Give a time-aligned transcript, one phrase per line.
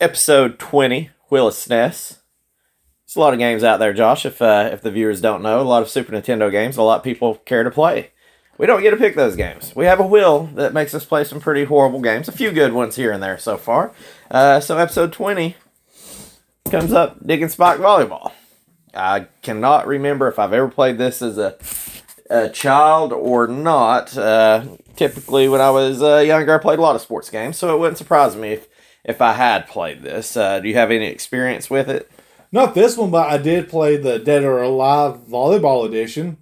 [0.00, 2.18] episode 20, Willis SNES.
[3.06, 5.60] There's a lot of games out there, Josh, if, uh, if the viewers don't know.
[5.60, 8.12] A lot of Super Nintendo games a lot of people care to play.
[8.56, 9.74] We don't get to pick those games.
[9.74, 12.28] We have a wheel that makes us play some pretty horrible games.
[12.28, 13.92] A few good ones here and there so far.
[14.30, 15.56] Uh, so episode 20
[16.70, 18.32] comes up Dig and Spike Volleyball.
[18.94, 21.56] I cannot remember if I've ever played this as a,
[22.28, 24.16] a child or not.
[24.16, 24.64] Uh,
[24.96, 27.78] typically, when I was uh, younger, I played a lot of sports games, so it
[27.78, 28.68] wouldn't surprise me if,
[29.04, 30.36] if I had played this.
[30.36, 32.10] Uh, do you have any experience with it?
[32.52, 36.36] Not this one, but I did play the Dead or Alive Volleyball Edition.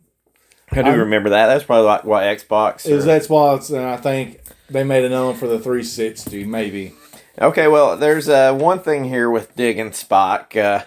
[0.70, 1.46] I do I'm- remember that.
[1.46, 2.86] That's probably like what Xbox.
[2.86, 6.92] It was or- Xbox, and I think they made another one for the 360, maybe.
[7.40, 10.56] Okay, well, there's uh, one thing here with Dig and Spike.
[10.56, 10.82] Uh,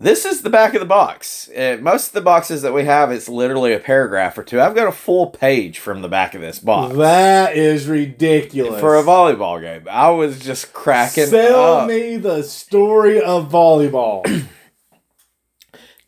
[0.00, 1.48] this is the back of the box.
[1.50, 4.60] Uh, most of the boxes that we have, it's literally a paragraph or two.
[4.60, 8.80] I've got a full page from the back of this box That is ridiculous.
[8.80, 9.86] for a volleyball game.
[9.90, 11.88] I was just cracking Sell up.
[11.88, 14.24] me the story of volleyball.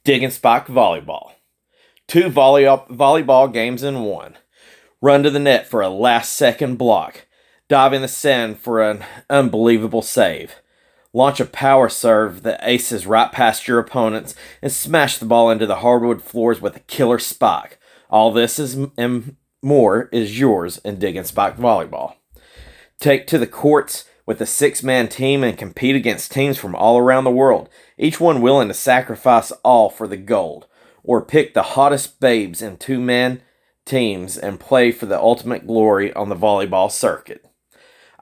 [0.04, 1.32] Dig and Spike volleyball.
[2.08, 4.36] Two volley volleyball games in one.
[5.00, 7.26] Run to the net for a last second block.
[7.68, 10.56] Dive in the sand for an unbelievable save.
[11.14, 15.66] Launch a power serve that aces right past your opponents and smash the ball into
[15.66, 17.78] the hardwood floors with a killer spike.
[18.08, 22.14] All this is and more is yours in Dig and Spike volleyball.
[22.98, 26.98] Take to the courts with a six man team and compete against teams from all
[26.98, 30.66] around the world, each one willing to sacrifice all for the gold.
[31.04, 33.42] Or pick the hottest babes in two man
[33.84, 37.44] teams and play for the ultimate glory on the volleyball circuit.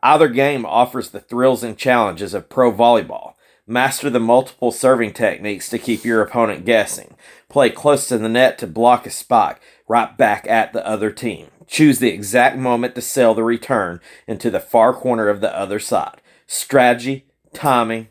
[0.03, 3.34] Either game offers the thrills and challenges of pro volleyball.
[3.67, 7.15] Master the multiple serving techniques to keep your opponent guessing.
[7.48, 11.48] Play close to the net to block a spike right back at the other team.
[11.67, 15.78] Choose the exact moment to sell the return into the far corner of the other
[15.78, 16.21] side.
[16.48, 18.09] Strategy, timing,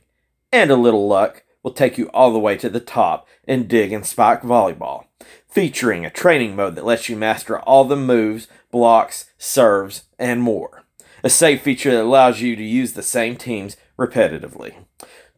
[0.52, 3.92] and a little luck will take you all the way to the top in Dig
[3.92, 5.06] and Spike Volleyball,
[5.49, 10.79] featuring a training mode that lets you master all the moves, blocks, serves, and more.
[11.23, 14.73] A save feature that allows you to use the same teams repetitively.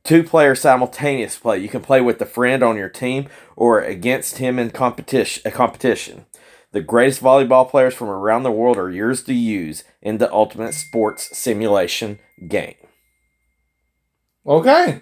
[0.03, 1.59] Two player simultaneous play.
[1.59, 5.43] You can play with a friend on your team or against him in competition.
[5.45, 6.25] A competition.
[6.71, 10.73] The greatest volleyball players from around the world are yours to use in the ultimate
[10.73, 12.75] sports simulation game.
[14.45, 15.01] Okay.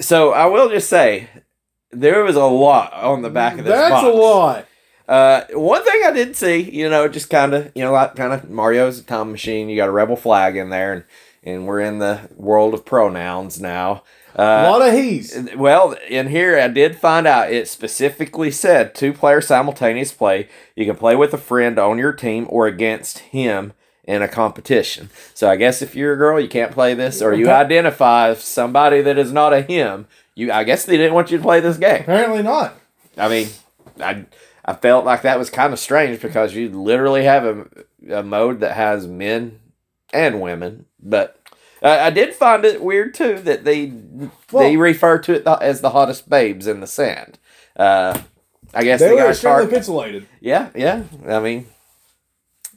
[0.00, 1.28] So I will just say
[1.90, 4.06] there was a lot on the back of this That's box.
[4.06, 4.66] a lot.
[5.08, 8.32] Uh, one thing I did see, you know, just kind of, you know, like kind
[8.32, 9.68] of Mario's a time machine.
[9.68, 11.04] You got a rebel flag in there, and
[11.42, 14.02] and we're in the world of pronouns now.
[14.34, 15.38] a Uh, lot of he's.
[15.56, 20.48] well, in here I did find out it specifically said two player simultaneous play.
[20.74, 25.10] You can play with a friend on your team or against him in a competition.
[25.34, 28.42] So I guess if you're a girl, you can't play this, or you identify as
[28.42, 30.06] somebody that is not a him.
[30.34, 32.00] You, I guess they didn't want you to play this game.
[32.00, 32.74] Apparently not.
[33.16, 33.48] I mean,
[34.00, 34.24] I
[34.64, 37.66] I felt like that was kind of strange because you literally have a,
[38.18, 39.60] a mode that has men
[40.12, 41.38] and women, but
[41.82, 43.92] uh, I did find it weird too that they
[44.52, 47.38] they refer to it as the hottest babes in the sand.
[47.76, 48.18] Uh,
[48.72, 50.26] I guess They they, were got extremely pixelated.
[50.40, 51.02] Yeah, yeah.
[51.28, 51.66] I mean,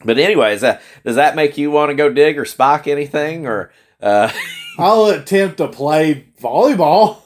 [0.03, 3.71] but anyways, uh, does that make you want to go dig or spike anything or?
[4.01, 4.31] Uh,
[4.79, 7.21] I'll attempt to play volleyball.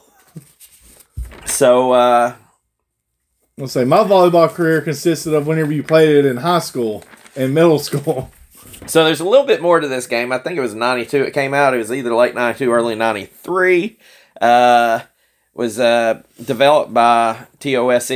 [1.44, 2.34] so uh,
[3.58, 7.04] Let's say my volleyball career consisted of whenever you played it in high school
[7.36, 8.30] and middle school.
[8.86, 10.32] So there's a little bit more to this game.
[10.32, 11.74] I think it was 92 it came out.
[11.74, 13.98] It was either late 92, early 93.
[14.40, 15.00] Uh,
[15.52, 18.10] was uh, developed by TOSE.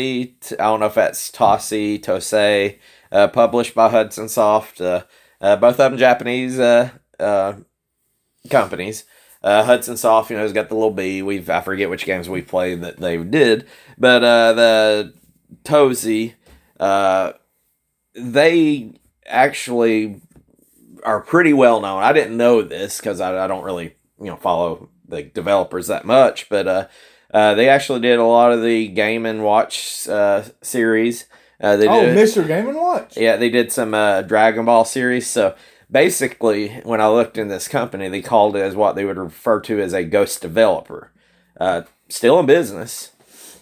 [0.52, 2.78] I don't know if that's Tosi, Tosei.
[3.12, 4.80] Uh, published by Hudson Soft.
[4.80, 5.04] Uh,
[5.40, 7.54] uh, both of them Japanese uh, uh,
[8.48, 9.04] companies.
[9.42, 11.22] Uh, Hudson Soft, you know, has got the little B.
[11.22, 13.66] We've I forget which games we played that they did,
[13.98, 15.12] but the
[15.64, 16.34] Tosi,
[16.80, 17.32] uh,
[18.14, 18.92] they
[19.26, 20.20] actually
[21.02, 22.02] are pretty well known.
[22.02, 26.04] I didn't know this because I, I don't really you know follow the developers that
[26.04, 26.86] much, but uh,
[27.32, 31.26] uh, they actually did a lot of the Game and Watch uh, series.
[31.60, 32.46] Uh, they Oh, did, Mr.
[32.46, 33.16] Game and Watch.
[33.16, 35.26] yeah, they did some uh, Dragon Ball series.
[35.26, 35.54] So
[35.90, 39.60] basically, when I looked in this company, they called it as what they would refer
[39.60, 41.12] to as a ghost developer.
[41.58, 43.12] Uh, still in business.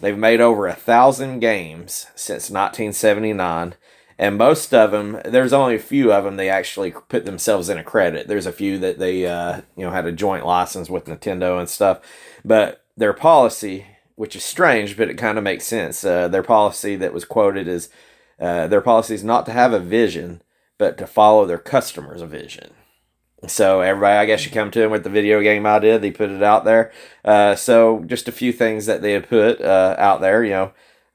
[0.01, 3.75] They've made over a thousand games since 1979,
[4.17, 7.77] and most of them, there's only a few of them they actually put themselves in
[7.77, 8.27] a credit.
[8.27, 11.69] There's a few that they, uh, you know, had a joint license with Nintendo and
[11.69, 11.99] stuff,
[12.43, 16.03] but their policy, which is strange, but it kind of makes sense.
[16.03, 17.89] Uh, their policy that was quoted is
[18.39, 20.41] uh, their policy is not to have a vision,
[20.77, 22.71] but to follow their customers' vision.
[23.47, 25.99] So everybody, I guess, you come to him with the video game idea.
[25.99, 26.91] They put it out there.
[27.23, 30.43] Uh, so just a few things that they had put uh, out there.
[30.43, 30.71] You know,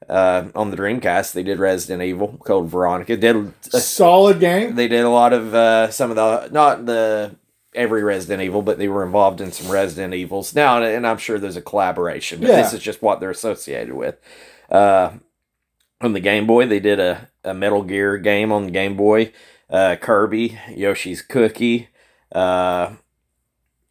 [0.09, 3.15] uh, on the Dreamcast, they did Resident Evil, Code Veronica.
[3.17, 3.35] Did
[3.73, 4.75] a Solid game.
[4.75, 7.35] they did a lot of uh, some of the not the
[7.73, 11.39] every Resident Evil, but they were involved in some Resident Evils now, and I'm sure
[11.39, 12.41] there's a collaboration.
[12.41, 12.57] But Yeah.
[12.61, 14.17] this is just what they're associated with.
[14.69, 15.11] Uh,
[16.01, 19.31] on the Game Boy, they did a, a Metal Gear game on the Game Boy.
[19.69, 21.87] Uh, Kirby, Yoshi's Cookie.
[22.31, 22.95] Uh,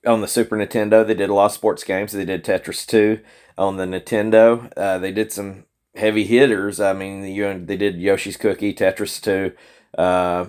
[0.07, 2.13] on the Super Nintendo, they did a lot of sports games.
[2.13, 3.21] They did Tetris 2.
[3.59, 5.65] On the Nintendo, uh, they did some
[5.95, 6.81] heavy hitters.
[6.81, 9.53] I mean, you they did Yoshi's Cookie, Tetris 2.
[9.99, 10.47] Uh,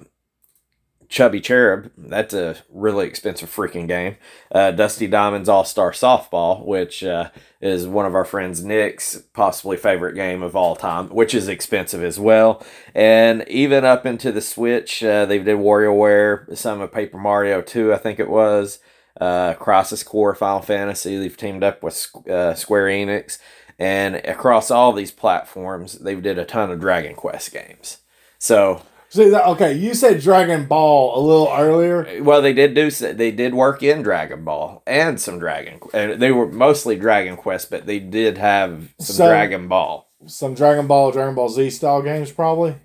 [1.11, 4.15] Chubby Cherub, that's a really expensive freaking game.
[4.49, 9.75] Uh, Dusty Diamond's All Star Softball, which uh, is one of our friends Nick's possibly
[9.75, 12.63] favorite game of all time, which is expensive as well.
[12.95, 17.93] And even up into the Switch, uh, they did WarioWare, some of Paper Mario 2,
[17.93, 18.79] I think it was.
[19.19, 21.17] Uh, Crisis Core, Final Fantasy.
[21.17, 23.37] They've teamed up with uh, Square Enix,
[23.77, 27.97] and across all these platforms, they've did a ton of Dragon Quest games.
[28.39, 29.45] So See that?
[29.45, 32.23] Okay, you said Dragon Ball a little earlier.
[32.23, 32.89] Well, they did do.
[32.89, 35.81] They did work in Dragon Ball and some Dragon.
[35.93, 40.07] And they were mostly Dragon Quest, but they did have some So- Dragon Ball.
[40.27, 42.75] Some Dragon Ball, Dragon Ball Z style games, probably.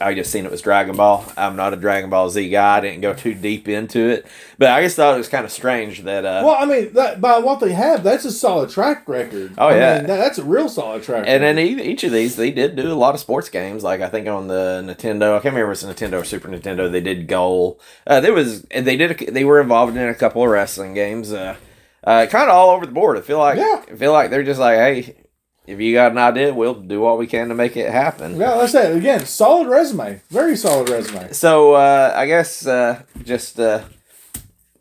[0.00, 1.24] I just seen it was Dragon Ball.
[1.36, 2.78] I'm not a Dragon Ball Z guy.
[2.78, 4.26] I didn't go too deep into it,
[4.58, 6.24] but I just thought it was kind of strange that.
[6.24, 9.52] Uh, Well, I mean, that, by what they have, that's a solid track record.
[9.58, 9.98] Oh, I yeah.
[9.98, 11.24] mean, that, that's a real solid track.
[11.28, 11.80] and then record.
[11.80, 13.84] e- each of these, they did do a lot of sports games.
[13.84, 16.90] Like I think on the Nintendo, I can't remember if it's Nintendo or Super Nintendo.
[16.90, 17.78] They did Goal.
[18.06, 19.20] Uh, there was, and they did.
[19.22, 21.32] A, they were involved in a couple of wrestling games.
[21.32, 21.56] Uh,
[22.02, 23.18] uh, kind of all over the board.
[23.18, 23.58] I feel like.
[23.58, 23.84] Yeah.
[23.88, 25.16] I feel like they're just like, hey,
[25.72, 28.32] if you got an idea, we'll do what we can to make it happen.
[28.38, 28.96] yeah, that's it.
[28.96, 31.32] Again, solid resume, very solid resume.
[31.32, 33.84] So uh, I guess uh, just uh,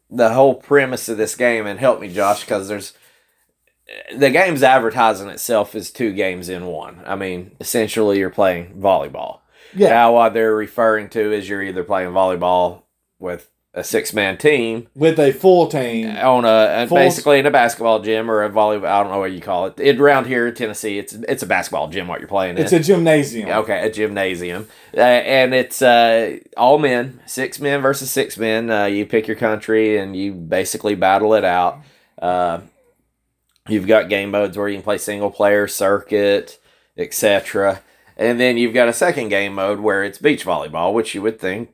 [0.09, 2.93] the whole premise of this game, and help me, Josh, because there's
[4.15, 7.01] the game's advertising itself is two games in one.
[7.05, 9.39] I mean, essentially, you're playing volleyball.
[9.75, 12.83] Yeah, Now, what they're referring to is you're either playing volleyball
[13.19, 16.07] with a six man team with a full team.
[16.17, 18.85] on a Full- basically in a basketball gym or a volleyball.
[18.85, 19.79] I don't know what you call it.
[19.79, 22.07] it around here in Tennessee, it's it's a basketball gym.
[22.07, 22.63] What you're playing in.
[22.63, 23.49] It's a gymnasium.
[23.49, 28.69] Okay, a gymnasium, uh, and it's uh, all men, six men versus six men.
[28.69, 31.79] Uh, you pick your country, and you basically battle it out.
[32.21, 32.59] Uh,
[33.69, 36.59] you've got game modes where you can play single player, circuit,
[36.97, 37.81] etc.
[38.17, 41.39] And then you've got a second game mode where it's beach volleyball, which you would
[41.39, 41.73] think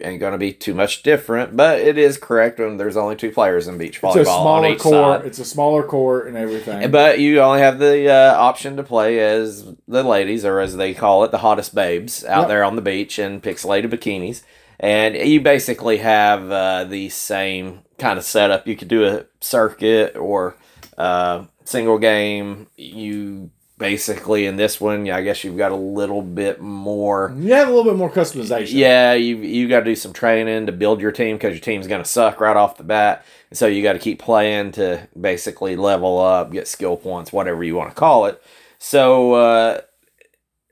[0.00, 3.30] ain't going to be too much different, but it is correct when there's only two
[3.30, 5.20] players in beach It's volleyball a on smaller each court.
[5.20, 5.26] side.
[5.26, 6.90] It's a smaller court and everything.
[6.90, 10.94] But you only have the uh, option to play as the ladies, or as they
[10.94, 12.48] call it, the hottest babes out Yep.
[12.48, 14.42] there on the beach in pixelated bikinis.
[14.80, 18.66] And you basically have uh, the same kind of setup.
[18.66, 20.56] You could do a circuit or
[20.98, 22.66] uh, single game.
[22.76, 23.50] You
[23.84, 27.34] basically, in this one, yeah, I guess you've got a little bit more.
[27.36, 28.72] you have a little bit more customization.
[28.72, 31.86] Yeah, you you got to do some training to build your team because your team's
[31.86, 33.26] going to suck right off the bat.
[33.50, 37.62] And so you got to keep playing to basically level up, get skill points, whatever
[37.62, 38.42] you want to call it.
[38.78, 39.80] So uh,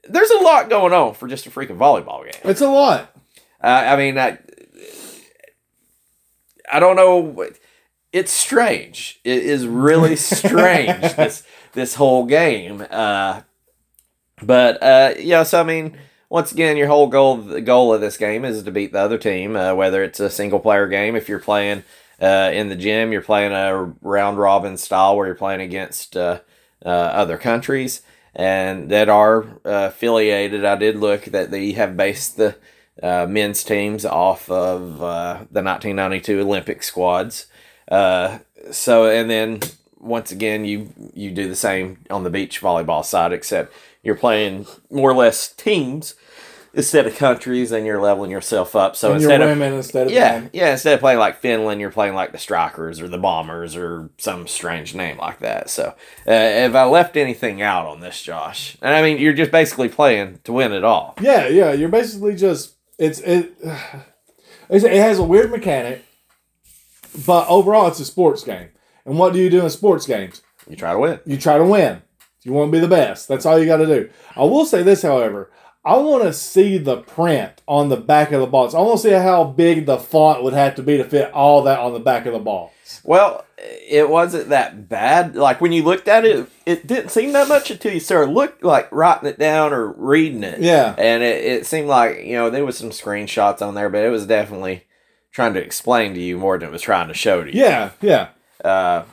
[0.08, 2.40] there's a lot going on for just a freaking volleyball game.
[2.44, 3.14] It's a lot.
[3.62, 4.38] Uh, I mean, I,
[6.72, 7.46] I don't know.
[8.10, 9.20] It's strange.
[9.22, 11.14] It is really strange.
[11.14, 11.42] this
[11.74, 12.86] this whole game.
[12.90, 13.42] Uh,
[14.42, 15.96] but uh, yeah, so I mean,
[16.28, 19.54] once again, your whole goal goal of this game is to beat the other team.
[19.54, 21.84] Uh, whether it's a single player game, if you're playing
[22.20, 26.40] uh, in the gym, you're playing a round robin style where you're playing against uh,
[26.84, 28.02] uh, other countries
[28.34, 30.64] and that are uh, affiliated.
[30.64, 32.56] I did look that they have based the
[33.02, 37.46] uh, men's teams off of the 1992 Olympic squads.
[37.90, 39.60] So, and then
[40.02, 44.66] once again, you you do the same on the beach volleyball side, except you're playing
[44.90, 46.14] more or less teams
[46.74, 48.96] instead of countries, and you're leveling yourself up.
[48.96, 50.50] So and instead of women instead of yeah, men.
[50.52, 50.72] yeah.
[50.72, 54.46] Instead of playing like Finland, you're playing like the Strikers or the Bombers or some
[54.48, 55.70] strange name like that.
[55.70, 55.94] So,
[56.26, 59.88] uh, if I left anything out on this, Josh, and I mean, you're just basically
[59.88, 61.14] playing to win it all.
[61.20, 61.72] Yeah, yeah.
[61.72, 63.54] You're basically just it's it.
[64.70, 66.02] It has a weird mechanic,
[67.26, 68.70] but overall, it's a sports game.
[69.04, 70.42] And what do you do in sports games?
[70.68, 71.20] You try to win.
[71.24, 72.02] You try to win.
[72.42, 73.28] You want to be the best.
[73.28, 74.10] That's all you got to do.
[74.36, 75.50] I will say this, however.
[75.84, 78.72] I want to see the print on the back of the box.
[78.72, 81.62] I want to see how big the font would have to be to fit all
[81.64, 83.00] that on the back of the box.
[83.02, 85.34] Well, it wasn't that bad.
[85.34, 88.62] Like when you looked at it, it didn't seem that much until you started look
[88.62, 90.60] like writing it down or reading it.
[90.60, 90.94] Yeah.
[90.98, 94.10] and it, it seemed like you know there was some screenshots on there, but it
[94.10, 94.84] was definitely
[95.32, 97.60] trying to explain to you more than it was trying to show to you.
[97.60, 98.28] Yeah, yeah.
[98.62, 99.04] Uh,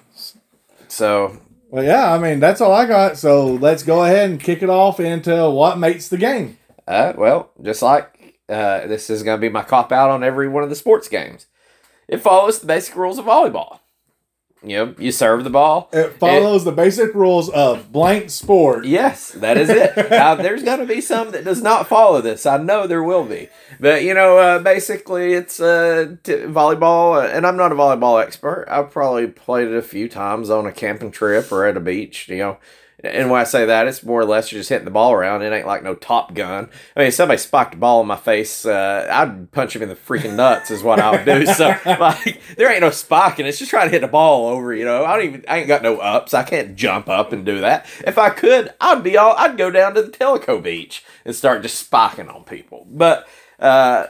[0.88, 1.38] so
[1.70, 2.14] Well, yeah.
[2.14, 3.18] I mean, that's all I got.
[3.18, 6.58] So let's go ahead and kick it off into what makes the game.
[6.88, 10.48] Uh, well, just like uh, this is going to be my cop out on every
[10.48, 11.46] one of the sports games.
[12.08, 13.79] It follows the basic rules of volleyball.
[14.62, 15.90] You know, you serve the ball.
[15.94, 18.86] It follows the basic rules of blank sport.
[18.86, 19.96] Yes, that is it.
[20.10, 22.46] now, there's going to be some that does not follow this.
[22.46, 23.48] I know there will be.
[23.80, 28.22] But, you know, uh, basically it's uh, t- volleyball, uh, and I'm not a volleyball
[28.22, 28.66] expert.
[28.70, 32.28] I've probably played it a few times on a camping trip or at a beach,
[32.28, 32.58] you know.
[33.02, 35.42] And when I say that, it's more or less you're just hitting the ball around.
[35.42, 36.70] It ain't like no Top Gun.
[36.96, 39.90] I mean, if somebody spiked a ball in my face, uh, I'd punch him in
[39.90, 41.46] the freaking nuts, is what I would do.
[41.46, 43.46] So, like, there ain't no spiking.
[43.46, 45.06] It's just trying to hit the ball over, you know.
[45.06, 46.34] I don't even, I ain't got no ups.
[46.34, 47.86] I can't jump up and do that.
[48.06, 51.62] If I could, I'd be all, I'd go down to the Tellico Beach and start
[51.62, 52.86] just spiking on people.
[52.90, 53.28] But,
[53.60, 54.08] uh,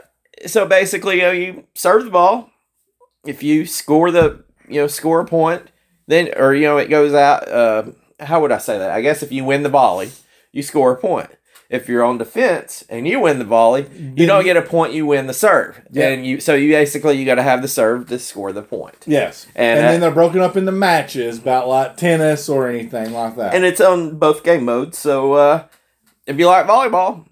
[0.48, 2.50] so basically, you know, you serve the ball.
[3.26, 5.70] If you score the, you know, score a point,
[6.08, 7.84] then, or, you know, it goes out, uh,
[8.20, 8.92] how would I say that?
[8.92, 10.12] I guess if you win the volley,
[10.52, 11.30] you score a point.
[11.70, 13.86] If you're on defense and you win the volley,
[14.16, 14.94] you don't get a point.
[14.94, 16.08] You win the serve, Yeah.
[16.10, 18.96] and you so you basically you got to have the serve to score the point.
[19.06, 19.46] Yes.
[19.56, 23.36] And, And, uh, then they're broken up into matches about like tennis or anything like
[23.36, 23.54] that.
[23.54, 24.98] And it's on both game modes.
[24.98, 25.66] So uh,
[26.26, 27.26] if you like volleyball,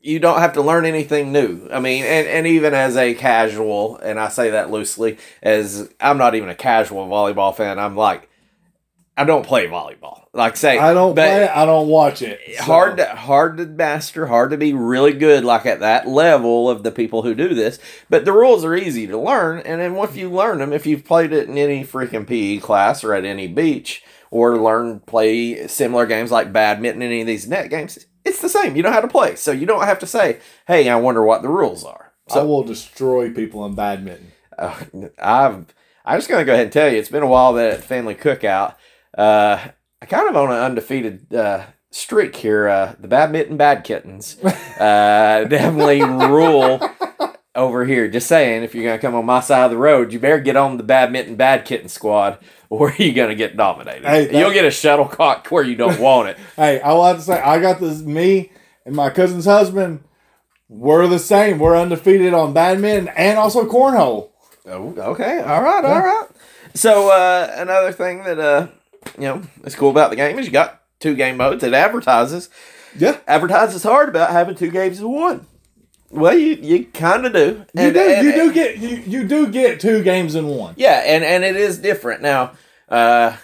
[0.00, 1.66] you don't have to learn anything new.
[1.72, 6.18] I mean, and, and even as a casual, and I say that loosely, as I'm
[6.18, 7.80] not even a casual volleyball fan.
[7.80, 8.28] I'm like,
[9.16, 10.24] I don't play volleyball.
[10.32, 11.50] Like say, I don't play it.
[11.54, 12.40] I don't watch it.
[12.56, 16.68] so- hard to hard to master, hard to be really good like at that level
[16.68, 17.78] of the people who do this.
[18.10, 21.04] But the rules are easy to learn, and then once you learn them, if you've
[21.04, 24.02] played it in any freaking PE class or at any beach,
[24.32, 28.74] or learn play similar games like badminton, any of these net games, it's the same.
[28.74, 31.42] You know how to play, so you don't have to say, "Hey, I wonder what
[31.42, 34.32] the rules are." I will destroy people in badminton.
[34.58, 34.74] uh,
[35.22, 35.66] I've
[36.04, 38.14] I'm just gonna go ahead and tell you, it's been a while that at family
[38.14, 38.74] cookout.
[39.16, 39.68] Uh,
[40.02, 42.68] I kind of on an undefeated uh, streak here.
[42.68, 46.80] Uh, the badminton bad kittens uh, definitely rule
[47.54, 48.08] over here.
[48.08, 50.56] Just saying, if you're gonna come on my side of the road, you better get
[50.56, 54.04] on the badminton bad kitten squad, or you're gonna get dominated.
[54.04, 56.38] Hey, You'll get a shuttlecock where you don't want it.
[56.56, 58.00] Hey, I have to say, I got this.
[58.02, 58.50] Me
[58.84, 60.04] and my cousin's husband,
[60.68, 61.58] we're the same.
[61.58, 64.30] We're undefeated on badminton and also cornhole.
[64.66, 65.40] Oh, okay.
[65.40, 65.84] All right.
[65.84, 66.26] All right.
[66.74, 68.68] So uh, another thing that uh,
[69.16, 71.62] you know it's cool about the game is you got two game modes.
[71.64, 72.48] It advertises
[72.96, 75.46] Yeah, advertises hard about having two games in one.
[76.10, 77.64] Well, you you kind of do.
[77.74, 78.00] you do.
[78.00, 80.74] and- you do get you, you do get two games in one.
[80.76, 82.52] Yeah, and and it is different now.
[82.88, 83.36] Uh,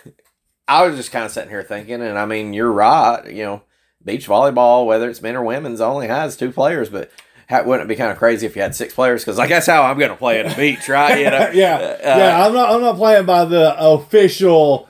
[0.69, 3.25] I was just kind of sitting here thinking, and I mean, you're right.
[3.27, 3.63] You know,
[4.05, 7.11] beach volleyball, whether it's men or women's, only has two players, but.
[7.49, 9.25] How, wouldn't it be kind of crazy if you had six players?
[9.25, 11.19] Because like that's how I'm going to play at a beach, right?
[11.19, 12.47] You know, yeah, Uh, yeah.
[12.47, 12.71] I'm not.
[12.71, 14.89] I'm not playing by the official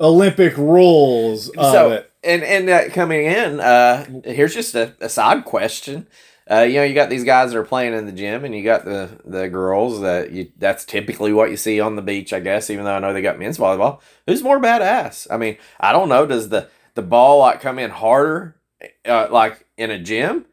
[0.00, 5.44] Olympic rules of so and and uh, coming in uh here's just a, a side
[5.44, 6.06] question.
[6.50, 8.62] Uh you know you got these guys that are playing in the gym and you
[8.62, 12.38] got the the girls that you that's typically what you see on the beach i
[12.38, 14.00] guess even though i know they got men's volleyball.
[14.26, 15.26] Who's more badass?
[15.30, 16.26] I mean i don't know.
[16.26, 18.56] Does the the ball like come in harder
[19.06, 20.46] uh, like in a gym?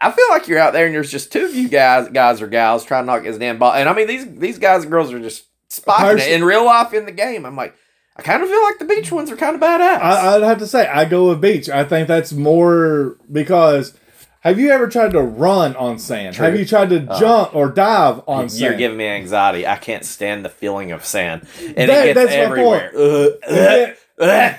[0.00, 2.46] I feel like you're out there and there's just two of you guys, guys or
[2.46, 3.72] gals trying to knock his damn ball.
[3.72, 6.94] And I mean, these these guys and girls are just spiking it in real life
[6.94, 7.44] in the game.
[7.44, 7.74] I'm like,
[8.18, 10.00] I kind of feel like the beach ones are kind of badass.
[10.00, 11.68] I, I'd have to say I go with beach.
[11.68, 13.94] I think that's more because.
[14.42, 16.36] Have you ever tried to run on sand?
[16.36, 16.46] True.
[16.46, 18.60] Have you tried to jump or dive on sand?
[18.62, 19.66] You're giving me anxiety.
[19.66, 22.90] I can't stand the feeling of sand, and That- it gets everywhere.
[22.96, 24.58] and, then,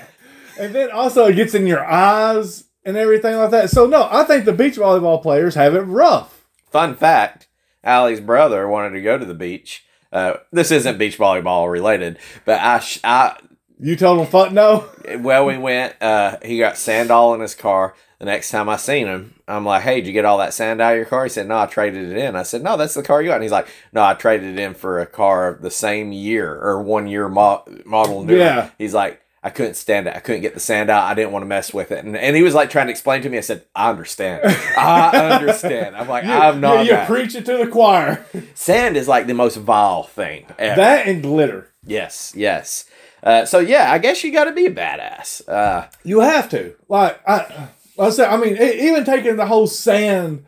[0.58, 3.70] and then also it gets in your eyes and everything like that.
[3.70, 6.44] So no, I think the beach volleyball players have it rough.
[6.70, 7.48] Fun fact:
[7.82, 9.84] Allie's brother wanted to go to the beach.
[10.12, 13.36] Uh, this isn't beach volleyball related, but I, sh- I,
[13.80, 14.84] You told him fuck no.
[15.18, 15.94] well, we went.
[16.02, 17.94] Uh, he got sand all in his car.
[18.18, 20.82] The next time I seen him, I'm like, "Hey, did you get all that sand
[20.82, 22.92] out of your car?" He said, "No, I traded it in." I said, "No, that's
[22.92, 25.48] the car you got." And he's like, "No, I traded it in for a car
[25.48, 28.70] of the same year or one year mo- model newer." Yeah.
[28.76, 30.14] He's like, "I couldn't stand it.
[30.14, 31.04] I couldn't get the sand out.
[31.04, 33.22] I didn't want to mess with it." And, and he was like trying to explain
[33.22, 33.38] to me.
[33.38, 34.42] I said, "I understand.
[34.76, 38.22] I understand." I'm like, "I'm not." You, you that." preach it to the choir.
[38.52, 40.76] Sand is like the most vile thing ever.
[40.76, 41.70] that and glitter.
[41.86, 42.84] yes, yes.
[43.22, 45.46] Uh, so yeah, I guess you got to be a badass.
[45.48, 46.74] Uh, You have to.
[46.88, 50.44] Like I, I said, I mean, even taking the whole sand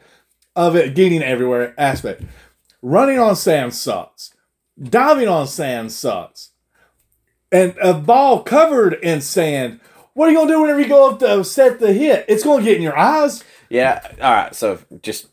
[0.56, 2.22] of it getting everywhere aspect.
[2.80, 4.34] Running on sand sucks.
[4.82, 6.50] Diving on sand sucks.
[7.50, 9.80] And a ball covered in sand.
[10.14, 12.24] What are you gonna do whenever you go up to set the hit?
[12.28, 13.44] It's gonna get in your eyes.
[13.68, 14.00] Yeah.
[14.20, 14.54] All right.
[14.54, 15.28] So just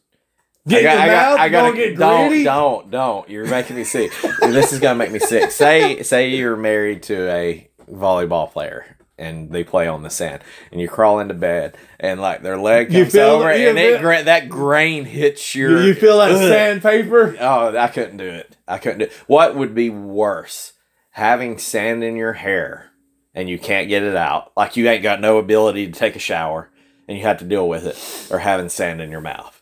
[0.70, 3.30] Get got- your I got- mouth I get don't, don't, don't.
[3.30, 4.12] You're making me sick.
[4.42, 5.52] this is gonna make me sick.
[5.52, 8.86] Say, say you're married to a volleyball player
[9.18, 12.90] and they play on the sand, and you crawl into bed, and like their leg
[12.90, 15.84] comes over, you and it, gra- that grain hits your.
[15.84, 16.38] you feel that Ugh.
[16.38, 17.36] sandpaper?
[17.38, 18.56] Oh, I couldn't do it.
[18.66, 19.14] I couldn't do it.
[19.28, 20.72] What would be worse?
[21.12, 22.92] Having sand in your hair
[23.34, 24.54] and you can't get it out.
[24.56, 26.70] Like you ain't got no ability to take a shower
[27.08, 28.32] and you have to deal with it.
[28.34, 29.59] Or having sand in your mouth.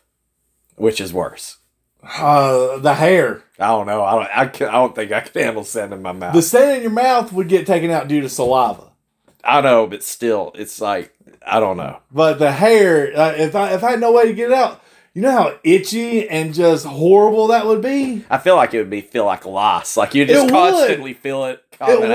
[0.78, 1.58] Which is worse?
[2.02, 3.42] Uh, the hair.
[3.58, 4.02] I don't know.
[4.04, 6.34] I don't I, can, I don't think I can handle sand in my mouth.
[6.34, 8.84] The sand in your mouth would get taken out due to saliva.
[9.44, 11.12] I know, but still, it's like
[11.44, 11.98] I don't know.
[12.12, 14.80] But the hair, uh, if I if I had no way to get it out,
[15.14, 18.24] you know how itchy and just horrible that would be.
[18.30, 19.96] I feel like it would be feel like loss.
[19.96, 20.50] Like you just It would.
[20.52, 22.10] constantly feel it It would,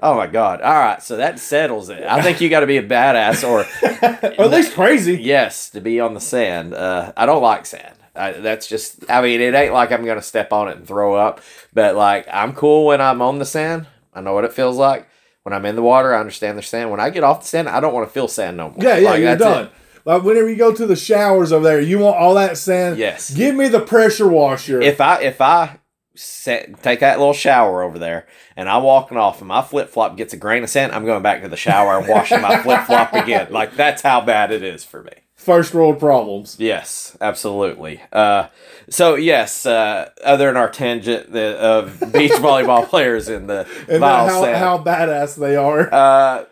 [0.00, 0.60] Oh my god!
[0.60, 2.02] All right, so that settles it.
[2.02, 3.60] I think you got to be a badass, or
[4.40, 5.16] or at least crazy.
[5.20, 6.74] yes, to be on the sand.
[6.74, 7.94] Uh, I don't like sand.
[8.14, 9.10] I, that's just.
[9.10, 11.40] I mean, it ain't like I'm gonna step on it and throw up,
[11.72, 13.86] but like I'm cool when I'm on the sand.
[14.12, 15.08] I know what it feels like.
[15.44, 16.90] When I'm in the water, I understand the sand.
[16.90, 18.76] When I get off the sand, I don't want to feel sand no more.
[18.78, 19.64] Yeah, yeah, Like, you're done.
[19.66, 19.72] it.
[20.04, 22.98] Like whenever you go to the showers over there, you want all that sand.
[22.98, 23.30] Yes.
[23.32, 24.80] Give me the pressure washer.
[24.80, 25.78] If I if I
[26.14, 28.26] set, take that little shower over there
[28.56, 31.22] and I'm walking off and my flip flop gets a grain of sand, I'm going
[31.22, 33.48] back to the shower and washing my flip flop again.
[33.50, 35.12] Like that's how bad it is for me.
[35.34, 36.56] First world problems.
[36.58, 38.02] Yes, absolutely.
[38.12, 38.48] Uh,
[38.90, 44.02] so yes, uh, other than our tangent the, of beach volleyball players in the And
[44.04, 45.88] how, sand, how badass they are.
[45.92, 46.44] uh,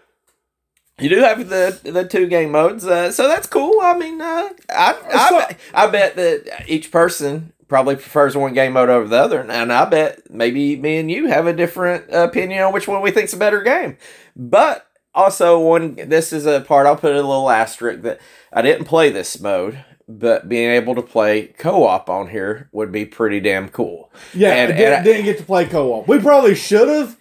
[0.99, 3.79] you do have the the two game modes, uh, so that's cool.
[3.81, 8.89] I mean, uh, I I, I bet that each person probably prefers one game mode
[8.89, 12.63] over the other, and I bet maybe me and you have a different uh, opinion
[12.65, 13.97] on which one we think's a better game.
[14.35, 18.21] But also, one this is a part I'll put a little asterisk that
[18.53, 19.85] I didn't play this mode.
[20.11, 24.11] But being able to play co-op on here would be pretty damn cool.
[24.33, 26.09] Yeah, and- didn't, and I- didn't get to play co-op.
[26.09, 27.19] We probably should have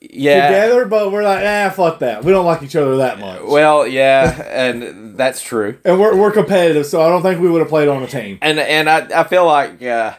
[0.00, 2.22] Yeah, together, but we're like, ah, fuck that.
[2.22, 3.42] We don't like each other that much.
[3.42, 5.78] well, yeah, and that's true.
[5.84, 8.38] and we're, we're competitive, so I don't think we would have played on a team.
[8.40, 10.14] and and I, I feel like uh,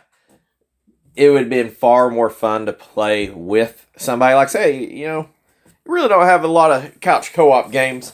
[1.16, 5.30] it would have been far more fun to play with somebody like say you know
[5.66, 8.14] you really don't have a lot of couch co-op games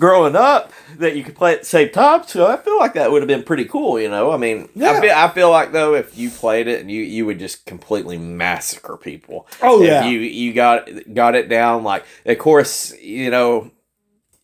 [0.00, 3.12] growing up that you could play at the same time so i feel like that
[3.12, 4.92] would have been pretty cool you know i mean Yeah.
[4.92, 7.66] I, feel, I feel like though if you played it and you you would just
[7.66, 10.04] completely massacre people Oh, If yeah.
[10.06, 13.70] you you got got it down like of course you know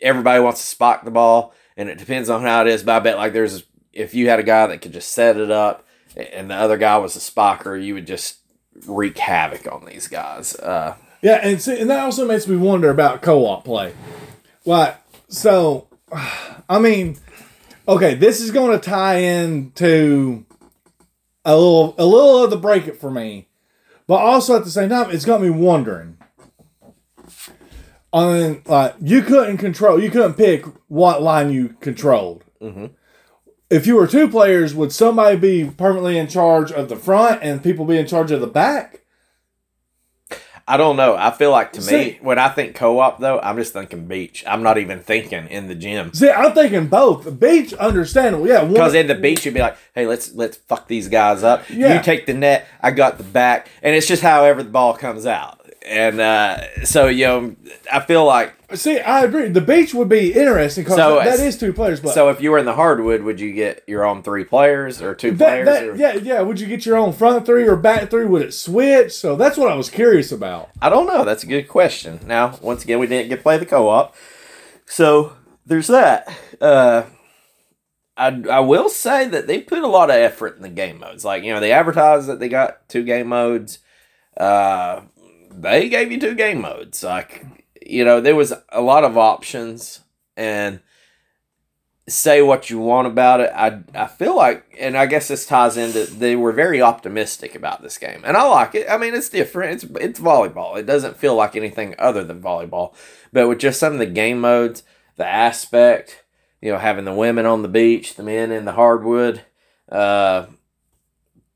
[0.01, 3.01] everybody wants to spot the ball and it depends on how it is but i
[3.01, 5.85] bet like there's if you had a guy that could just set it up
[6.17, 8.39] and the other guy was a spocker you would just
[8.87, 12.91] wreak havoc on these guys uh Yeah, and see, and that also makes me wonder
[12.91, 13.95] about co-op play.
[14.67, 14.97] Like,
[15.29, 15.89] so,
[16.69, 17.19] I mean,
[17.87, 20.45] okay, this is going to tie into
[21.45, 23.49] a little, a little of the break it for me,
[24.07, 26.19] but also at the same time, it's got me wondering.
[28.13, 32.45] I mean, like, you couldn't control, you couldn't pick what line you controlled.
[32.63, 32.91] Mhm.
[33.69, 37.63] If you were two players, would somebody be permanently in charge of the front and
[37.63, 39.03] people be in charge of the back?
[40.69, 43.57] I don't know i feel like to See- me when i think co-op though i'm
[43.57, 47.39] just thinking beach i'm not even thinking in the gym See, I'm thinking both.
[47.39, 48.47] Beach, understandable.
[48.49, 51.69] Yeah, Because in the beach, you'd be like, "Hey, let's let's fuck these guys up.
[51.69, 51.95] Yeah.
[51.97, 55.27] You take the net, I got the back, and it's just however the ball comes
[55.27, 57.57] out." And uh, so you know,
[57.93, 59.49] I feel like see, I agree.
[59.49, 62.01] The beach would be interesting because So, that it's- is two players.
[62.01, 65.01] But so if you were in the hardwood, would you get your own three players
[65.01, 65.67] or two that, players?
[65.67, 66.41] that- or- yeah, yeah.
[66.41, 68.25] Would you get your own front three or back three?
[68.27, 69.13] Would it switch?
[69.13, 70.71] So that's what I was curious about.
[70.83, 71.25] I don't know.
[71.25, 72.19] That's a good question.
[72.27, 74.13] Now, once again, we didn't get to play the co-op,
[74.87, 76.29] so there's that.
[76.61, 77.05] Uh,
[78.17, 81.25] I I will say that they put a lot of effort in the game modes.
[81.25, 83.79] Like you know, they advertised that they got two game modes.
[84.37, 85.03] Uh,
[85.57, 87.03] they gave you two game modes.
[87.03, 87.45] Like
[87.85, 90.01] you know, there was a lot of options
[90.37, 90.81] and.
[92.09, 93.51] Say what you want about it.
[93.53, 97.83] I I feel like, and I guess this ties into they were very optimistic about
[97.83, 98.87] this game, and I like it.
[98.89, 99.83] I mean, it's different.
[99.83, 100.79] It's it's volleyball.
[100.79, 102.95] It doesn't feel like anything other than volleyball,
[103.33, 104.85] but with just some of the game modes,
[105.17, 106.23] the aspect,
[106.61, 109.43] you know, having the women on the beach, the men in the hardwood,
[109.91, 110.47] uh,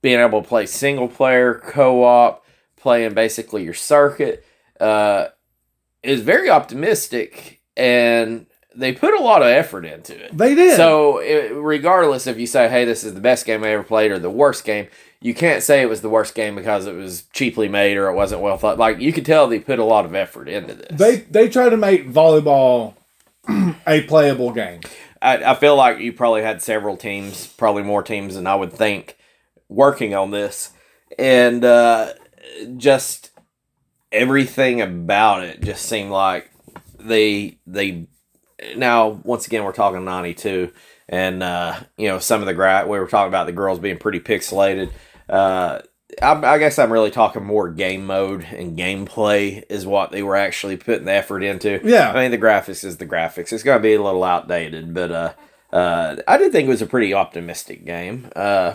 [0.02, 2.44] being able to play single player, co op,
[2.80, 4.44] playing basically your circuit,
[4.80, 5.28] uh,
[6.02, 10.36] is very optimistic, and they put a lot of effort into it.
[10.36, 10.76] They did.
[10.76, 14.10] So, it, regardless if you say, "Hey, this is the best game I ever played"
[14.10, 14.88] or the worst game,
[15.20, 18.14] you can't say it was the worst game because it was cheaply made or it
[18.14, 18.78] wasn't well thought.
[18.78, 20.98] Like you could tell they put a lot of effort into this.
[20.98, 22.94] they they try to make volleyball
[23.86, 24.80] a playable game.
[25.22, 28.72] I, I feel like you probably had several teams, probably more teams than I would
[28.72, 29.18] think,
[29.68, 30.70] working on this,
[31.18, 32.14] and uh,
[32.76, 33.30] just
[34.12, 36.50] everything about it just seemed like
[36.98, 38.06] they they.
[38.76, 40.72] Now, once again, we're talking ninety two,
[41.08, 43.98] and uh, you know some of the gra- we were talking about the girls being
[43.98, 44.90] pretty pixelated.
[45.28, 45.80] Uh,
[46.20, 50.36] I, I guess I'm really talking more game mode and gameplay is what they were
[50.36, 51.80] actually putting the effort into.
[51.84, 52.10] Yeah.
[52.10, 53.52] I mean, the graphics is the graphics.
[53.52, 55.32] It's going to be a little outdated, but uh,
[55.72, 58.28] uh, I did think it was a pretty optimistic game.
[58.34, 58.74] Uh,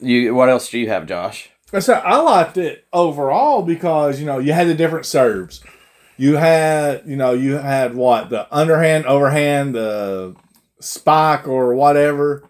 [0.00, 1.50] you, what else do you have, Josh?
[1.80, 5.62] Said I liked it overall because you know you had the different serves.
[6.18, 10.36] You had you know you had what the underhand, overhand, the
[10.80, 12.48] spike or whatever.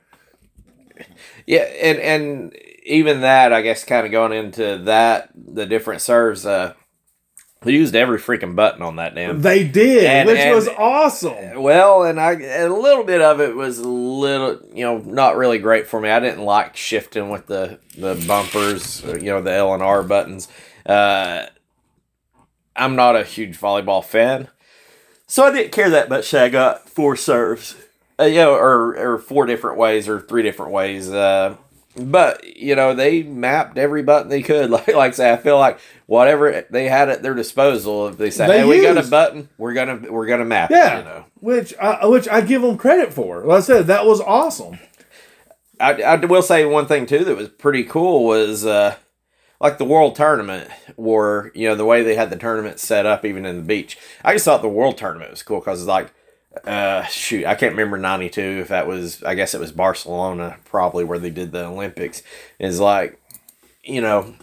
[1.47, 6.45] Yeah, and and even that, I guess, kind of going into that, the different serves.
[6.45, 6.75] Uh,
[7.65, 9.41] they used every freaking button on that damn.
[9.43, 11.63] They did, And- which and- was awesome.
[11.63, 15.59] Well, and I a little bit of it was a little, you know, not really
[15.59, 16.11] great for me.
[16.11, 20.49] I didn't like shifting with the the bumpers, you know, the L and R buttons.
[20.87, 21.47] Uh,
[22.75, 24.49] I'm not a huge volleyball fan,
[25.27, 26.33] so I didn't care that much.
[26.35, 27.77] I got four serves,
[28.19, 31.11] uh, you know, or or four different ways or three different ways.
[31.11, 31.57] Uh,
[31.97, 34.71] but you know, they mapped every button they could.
[34.71, 38.31] Like like I say, I feel like whatever they had at their disposal, if they
[38.31, 40.97] say, They "Hey, we got a button, we're gonna we're gonna map Yeah.
[40.97, 41.25] it," you know.
[41.41, 43.45] Which I, which I give them credit for.
[43.45, 44.79] Like I said, that was awesome.
[45.81, 48.95] I, I will say one thing too that was pretty cool was uh,
[49.61, 53.25] like the world tournament, where you know the way they had the tournament set up,
[53.25, 53.99] even in the beach.
[54.25, 56.13] I just thought the world tournament was cool because it's like,
[56.67, 59.23] uh, shoot, I can't remember '92 if that was.
[59.23, 62.23] I guess it was Barcelona, probably where they did the Olympics.
[62.59, 63.21] Is like,
[63.83, 64.35] you know,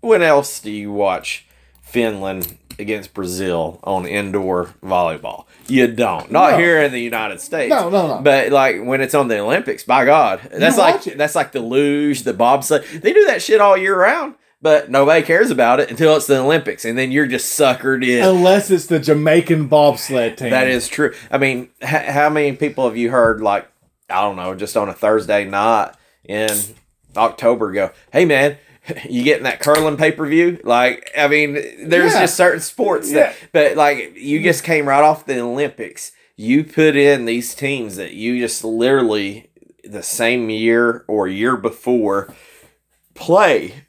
[0.00, 1.46] when else do you watch
[1.82, 5.46] Finland against Brazil on indoor volleyball?
[5.66, 6.30] You don't.
[6.30, 6.58] Not No.
[6.58, 7.70] here in the United States.
[7.70, 8.20] No, no, no.
[8.22, 11.18] But like when it's on the Olympics, by God, that's like it.
[11.18, 12.84] that's like the luge, the bobsled.
[13.02, 16.38] They do that shit all year round, but nobody cares about it until it's the
[16.38, 18.24] Olympics, and then you're just suckered in.
[18.24, 20.50] Unless it's the Jamaican bobsled team.
[20.50, 21.12] That is true.
[21.30, 23.68] I mean, h- how many people have you heard like
[24.08, 25.92] I don't know, just on a Thursday night
[26.24, 26.50] in
[27.16, 28.56] October go, "Hey man,
[29.08, 31.54] you getting that curling pay per view?" Like, I mean,
[31.88, 32.20] there's Yeah.
[32.22, 36.12] just certain sports that, but like, you just came right off the Olympics.
[36.36, 39.50] You put in these teams that you just literally
[39.84, 42.34] the same year or year before
[43.14, 43.85] play.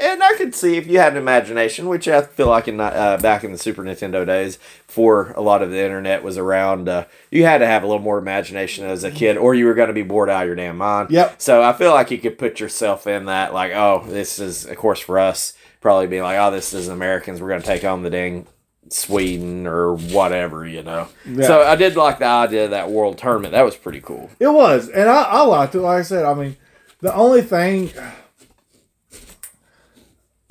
[0.00, 3.16] And I could see if you had an imagination, which I feel like in uh,
[3.18, 7.04] back in the Super Nintendo days, before a lot of the internet was around, uh,
[7.30, 9.86] you had to have a little more imagination as a kid, or you were going
[9.86, 11.10] to be bored out of your damn mind.
[11.10, 11.40] Yep.
[11.40, 14.76] So I feel like you could put yourself in that, like, oh, this is, of
[14.76, 17.40] course, for us, probably being like, oh, this is Americans.
[17.40, 18.48] We're going to take on the dang
[18.88, 21.08] Sweden or whatever, you know.
[21.24, 21.46] Yeah.
[21.46, 23.52] So I did like the idea of that world tournament.
[23.52, 24.28] That was pretty cool.
[24.40, 25.80] It was, and I, I liked it.
[25.80, 26.56] Like I said, I mean,
[27.00, 27.92] the only thing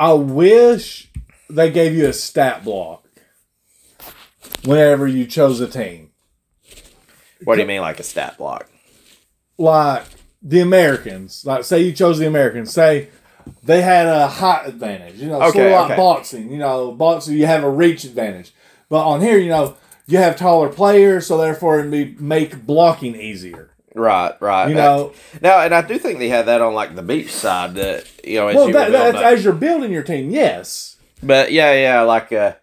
[0.04, 1.10] I wish
[1.50, 3.06] they gave you a stat block
[4.66, 6.10] whenever you chose a team,
[7.46, 8.70] What do you mean, like a stat block?
[9.58, 10.04] like
[10.42, 11.46] the Americans.
[11.46, 12.74] Like, say you chose the Americans.
[12.74, 13.08] Say
[13.63, 15.16] they had a height advantage.
[15.22, 15.96] You know, sort Okay, of like okay.
[15.96, 16.52] boxing.
[16.52, 18.52] You know, boxing you have a reach advantage,
[18.89, 23.16] but on here, you know, you have taller players, so therefore it be make blocking
[23.16, 23.70] easier.
[23.95, 24.69] Right, right.
[24.69, 27.75] You know, Now, and I do think they had that on like the beach side
[27.75, 29.34] that you know as well, you that, were building that's up.
[29.34, 30.29] as you're building your team.
[30.32, 32.53] Yes, But yeah, yeah, like uh,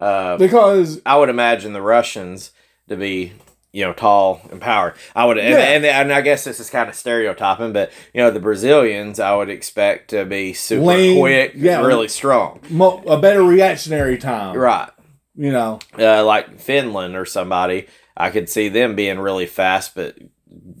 [0.00, 2.52] uh, because I would imagine the Russians
[2.88, 3.32] to be
[3.72, 4.94] you know tall and powered.
[5.14, 5.58] I would, and, Yeah.
[5.58, 9.36] and, and I guess this is kind of stereotyping, but you know the Brazilians I
[9.36, 11.80] would expect to be super Lean, quick, yeah.
[11.82, 12.60] really strong.
[12.70, 14.56] mo- a better reactionary time.
[14.56, 14.90] Right.
[15.36, 20.16] You know, uh, like Finland or somebody, I could see them being really fast, but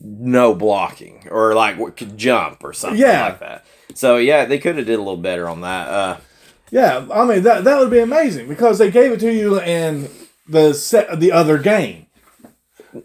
[0.00, 3.24] no blocking or like could jump or something Yeah.
[3.26, 3.64] like that.
[3.94, 5.88] So yeah, they could have did a little better on that.
[5.88, 6.16] Uh,
[6.70, 7.06] yeah.
[7.12, 10.08] I mean that that would be amazing because they gave it to you in
[10.48, 12.06] the set the other game,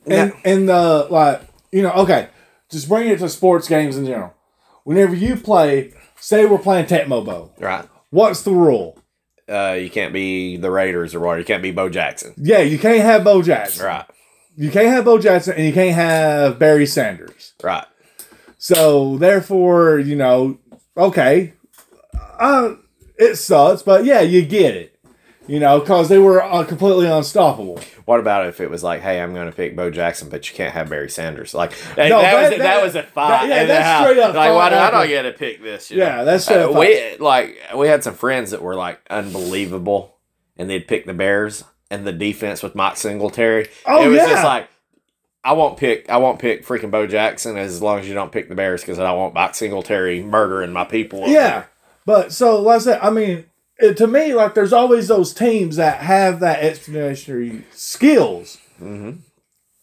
[0.08, 2.30] and and the like you know okay,
[2.72, 4.34] just bring it to sports games in general.
[4.84, 7.88] Whenever you play, say we're playing Tecmo Bowl, right.
[8.12, 8.98] what's the rule?
[9.48, 11.38] Uh, you can't be the Raiders or what?
[11.38, 12.34] You can't be Bo Jackson.
[12.38, 13.86] Yeah, you can't have Bo Jackson.
[13.86, 14.06] Right.
[14.58, 17.54] You can't have Bo Jackson, and you can't have Barry Sanders.
[17.64, 17.86] Right.
[18.58, 20.58] So therefore, you know,
[20.98, 21.54] okay,
[22.40, 22.76] uh,
[23.18, 24.92] it sucks, but yeah, you get it.
[25.48, 27.80] You know, because they were uh, completely unstoppable.
[28.06, 30.56] What about if it was like, hey, I'm going to pick Bo Jackson, but you
[30.56, 31.54] can't have Barry Sanders?
[31.54, 33.48] Like that, No, that, that- was that- that, was a fight.
[33.50, 34.06] yeah, that's house.
[34.08, 35.92] straight up Like, why do I not get to pick this?
[35.92, 36.26] you Yeah, know?
[36.26, 40.18] that's straight Uh, up we like we had some friends that were like unbelievable,
[40.58, 43.68] and they'd pick the Bears and the defense with Mike Singletary.
[43.86, 44.28] Oh, it was yeah.
[44.30, 44.70] just like
[45.44, 46.10] I won't pick.
[46.10, 48.98] I won't pick freaking Bo Jackson as long as you don't pick the Bears because
[49.00, 51.28] I won't Mike Singletary murdering my people.
[51.28, 51.70] Yeah, there.
[52.06, 53.46] but so like I said, I mean,
[53.78, 59.20] it, to me, like there's always those teams that have that explanatory skills, Mhm.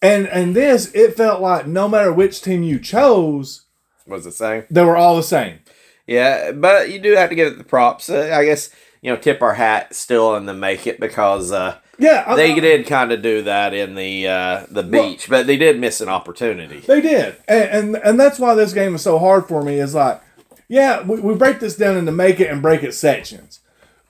[0.01, 3.65] and and this it felt like no matter which team you chose,
[4.05, 4.63] was the same.
[4.69, 5.59] they were all the same.
[6.05, 8.09] Yeah, but you do have to give it the props.
[8.09, 8.69] Uh, I guess
[9.01, 12.53] you know tip our hat still and then make it because uh, Yeah, I- they
[12.53, 16.01] I- did kind of do that in the uh, the beach, but they did miss
[16.01, 16.79] an opportunity.
[16.79, 19.75] They did, and, and and that's why this game is so hard for me.
[19.79, 20.21] Is like,
[20.67, 23.59] yeah, we, we break this down into make it and break it sections,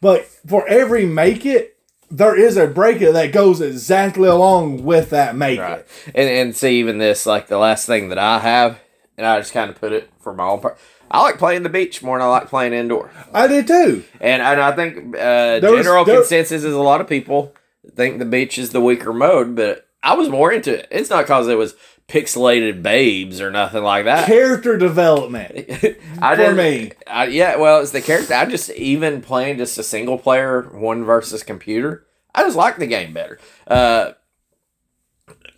[0.02, 1.78] but for every make it,
[2.10, 5.80] there is a break it that goes exactly along with that make Right.
[5.80, 5.88] it.
[6.16, 8.80] And and see even this like the last thing that I have,
[9.18, 10.78] and I just kind of put it for my own part.
[11.12, 13.12] I like playing the beach more than I like playing indoor.
[13.34, 14.04] I did too.
[14.22, 17.54] And and I think uh, There was- general there- consensus is a lot of people
[17.96, 20.88] think the beach is the weaker mode, but I was more into it.
[20.92, 21.76] It's not because it was
[22.08, 24.28] pixelated babes or nothing like that.
[24.28, 25.70] Character development.
[26.22, 26.92] I For me.
[27.08, 28.34] I, yeah, well, it's the character.
[28.34, 32.06] I just even playing just a single player one versus computer.
[32.36, 33.40] I just like the game better.
[33.68, 34.14] Uh,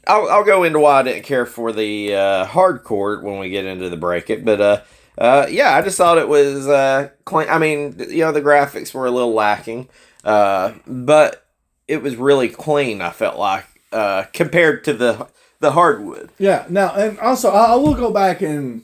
[0.07, 3.65] I'll, I'll go into why I didn't care for the uh, hardcore when we get
[3.65, 4.81] into the break it, but uh,
[5.17, 7.49] uh, yeah, I just thought it was uh, clean.
[7.49, 9.89] I mean, you know, the graphics were a little lacking,
[10.23, 11.44] uh, but
[11.87, 13.01] it was really clean.
[13.01, 15.27] I felt like uh, compared to the
[15.59, 16.31] the hardwood.
[16.37, 16.65] Yeah.
[16.69, 18.83] Now, and also, I, will go back and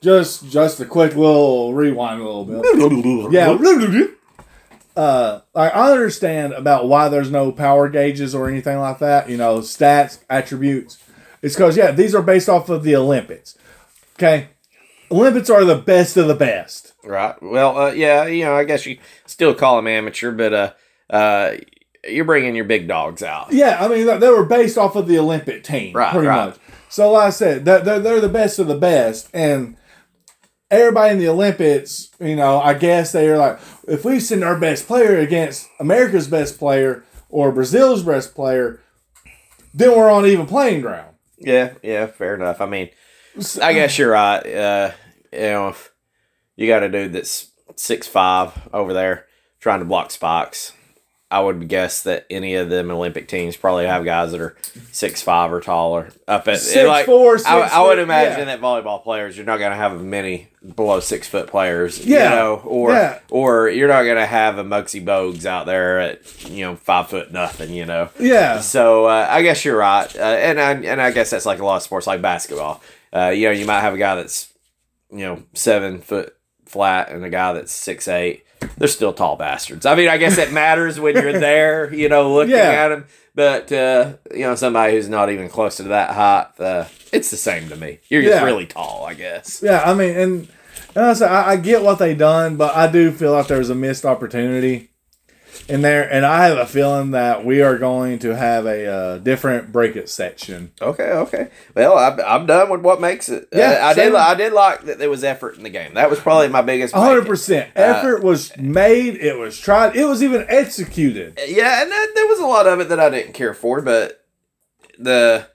[0.00, 2.64] just just a quick little rewind a little bit.
[3.32, 4.06] Yeah.
[4.94, 9.28] Uh, I I understand about why there's no power gauges or anything like that.
[9.28, 10.98] You know, stats, attributes.
[11.40, 13.56] It's because yeah, these are based off of the Olympics.
[14.16, 14.48] Okay,
[15.10, 16.92] Olympics are the best of the best.
[17.02, 17.40] Right.
[17.42, 20.72] Well, uh, yeah, you know, I guess you still call them amateur, but uh,
[21.10, 21.56] uh,
[22.08, 23.52] you're bringing your big dogs out.
[23.52, 26.46] Yeah, I mean they- were based off of the Olympic team, Right, pretty right.
[26.46, 26.58] much.
[26.88, 29.76] So, like I said, they're, they're, they're the best of the best, and
[30.70, 34.58] everybody in the Olympics, you know, I guess they are like, if we send our
[34.58, 38.80] best player against America's best player or Brazil's best player,
[39.74, 41.14] then we're on even playing ground.
[41.38, 42.60] Yeah, yeah, fair enough.
[42.60, 42.90] I mean,
[43.62, 44.40] I guess you're right.
[44.46, 44.90] Uh,
[45.32, 45.92] you know, if
[46.56, 49.26] you got a dude that's six five over there
[49.60, 50.72] trying to block spikes,
[51.32, 54.54] I would guess that any of them Olympic teams probably have guys that are
[54.90, 56.10] six five or taller.
[56.28, 58.56] Up at Six like, four, I, six I would imagine yeah.
[58.56, 62.04] that volleyball players, you're not going to have many below six foot players.
[62.04, 63.20] Yeah, you know, or yeah.
[63.30, 67.08] or you're not going to have a Muggsy Bogues out there at you know five
[67.08, 67.72] foot nothing.
[67.72, 68.10] You know.
[68.20, 71.60] Yeah, So uh, I guess you're right, uh, and I, and I guess that's like
[71.60, 72.82] a lot of sports, like basketball.
[73.10, 74.52] Uh, you know, you might have a guy that's
[75.10, 78.44] you know seven foot flat and a guy that's six eight.
[78.78, 79.86] They're still tall bastards.
[79.86, 82.70] I mean, I guess it matters when you're there, you know, looking Yeah.
[82.84, 83.04] at them.
[83.34, 87.36] But uh, you know, somebody who's not even close to that height, uh, it's the
[87.36, 87.98] same to me.
[88.08, 88.44] You're just Yeah.
[88.44, 89.60] really tall, I guess.
[89.62, 89.82] yeah.
[89.84, 90.48] I mean, and,
[90.94, 93.74] and I, I get what they done, but I do feel like there was a
[93.74, 94.90] missed opportunity
[95.68, 99.18] in there, and I have a feeling that we are going to have a uh,
[99.18, 100.72] different break it section.
[100.80, 101.50] Okay, okay.
[101.74, 103.44] Well, I'm, I'm done with what makes it.
[103.54, 104.14] Uh, Yeah, I did.
[104.14, 105.94] I did like that there was effort in the game.
[105.94, 106.94] That was probably my biggest.
[106.94, 107.28] hundred make.
[107.28, 109.16] percent Uh, effort was made.
[109.16, 109.96] It was tried.
[109.96, 111.38] It was even executed.
[111.46, 114.24] Yeah, and that, there was a lot of it that I didn't care for, but
[114.98, 115.46] the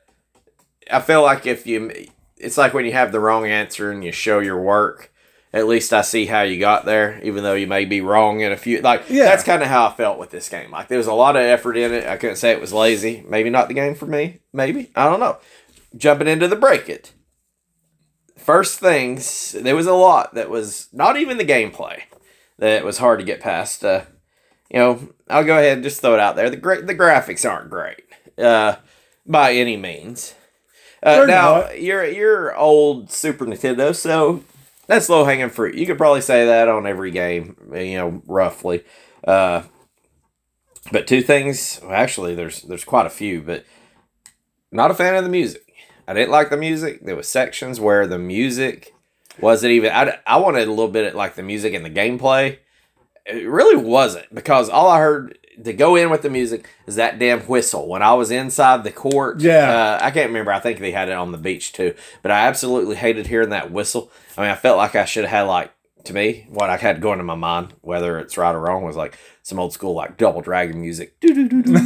[0.92, 1.92] I feel like if you,
[2.38, 5.12] it's like when you have the wrong answer and you show your work.
[5.54, 8.52] At least I see how you got there, even though you may be wrong in
[8.52, 8.82] a few.
[8.82, 9.26] Like Yeah.
[9.26, 10.72] that's kind of how I felt with this game.
[10.72, 12.06] Like there was a lot of effort in it.
[12.06, 13.24] I couldn't say it was lazy.
[13.28, 14.40] Maybe not the game for me.
[14.54, 15.38] Maybe I don't know.
[15.96, 17.14] Jumping into the break it.
[18.38, 22.02] First things, there was a lot that was not even the gameplay
[22.60, 23.84] that was hard to get past.
[23.84, 24.02] Uh,
[24.70, 26.50] you know, I'll go ahead and just throw it out there.
[26.50, 28.04] The gra- the graphics aren't great
[28.38, 28.76] uh,
[29.26, 30.36] by any means.
[31.02, 31.82] Uh, now not.
[31.82, 34.44] you're you're old Super Nintendo, so
[34.88, 35.76] that's low hanging fruit.
[35.76, 38.84] You could probably say that on every game, you know, roughly.
[39.24, 39.64] Uh,
[40.92, 43.66] but two things, well, actually, there's there's quite a few, but
[44.72, 45.64] not a fan of the music.
[46.08, 47.02] I didn't like the music.
[47.06, 48.94] There was sections where the music
[49.40, 49.92] wasn't even.
[49.92, 52.60] I, I wanted a little bit of, like the music and the gameplay.
[53.26, 57.20] It really wasn't because all I heard to go in with the music is that
[57.20, 57.90] damn whistle.
[57.90, 59.98] When I was inside the court, Yeah.
[60.02, 60.54] uh, I can't remember.
[60.54, 63.72] I think they had it on the beach too, but I absolutely hated hearing that
[63.72, 64.10] whistle.
[64.38, 65.74] I mean, I felt like I should have had like
[66.06, 68.96] to me, what I had going in my mind, whether it's right or wrong, was
[68.96, 71.16] like some old school like Double Dragon music.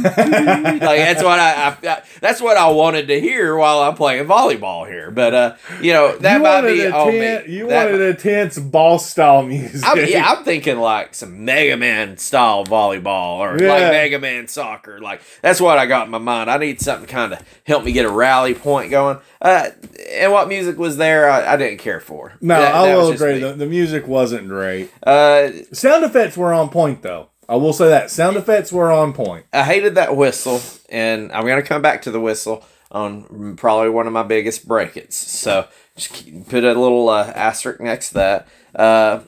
[0.02, 4.26] Like that's what I, I, I that's what I wanted to hear while I'm playing
[4.26, 5.10] volleyball here.
[5.10, 7.52] But uh, you know that you might be inten- me.
[7.54, 9.82] You That wanted intense ball style music.
[9.84, 13.72] I'm, yeah, I'm thinking like some Mega Man style volleyball or Yeah.
[13.72, 15.00] like Mega Man soccer.
[15.00, 16.50] Like that's what I got in my mind.
[16.50, 19.18] I need something kind of help me get a rally point going.
[19.42, 19.70] Uh,
[20.12, 22.32] and what music was there, I, I didn't care for.
[22.40, 23.40] no, That- I that will agree.
[23.40, 24.90] The, the music wasn't great.
[25.04, 27.28] Uh, Sound effects were on point, though.
[27.48, 29.44] I will say that sound effects were on point.
[29.52, 34.06] I hated that whistle, and I'm gonna come back to the whistle on probably one
[34.06, 35.14] of my biggest breakits.
[35.14, 38.48] So just keep- put a little uh, asterisk next to that.
[38.74, 39.20] Uh,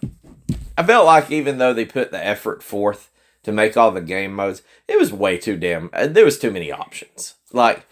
[0.79, 3.11] I felt like even though they put the effort forth
[3.43, 5.91] to make all the game modes, it was way too damn.
[5.93, 7.35] uh, There was too many options.
[7.53, 7.85] Like,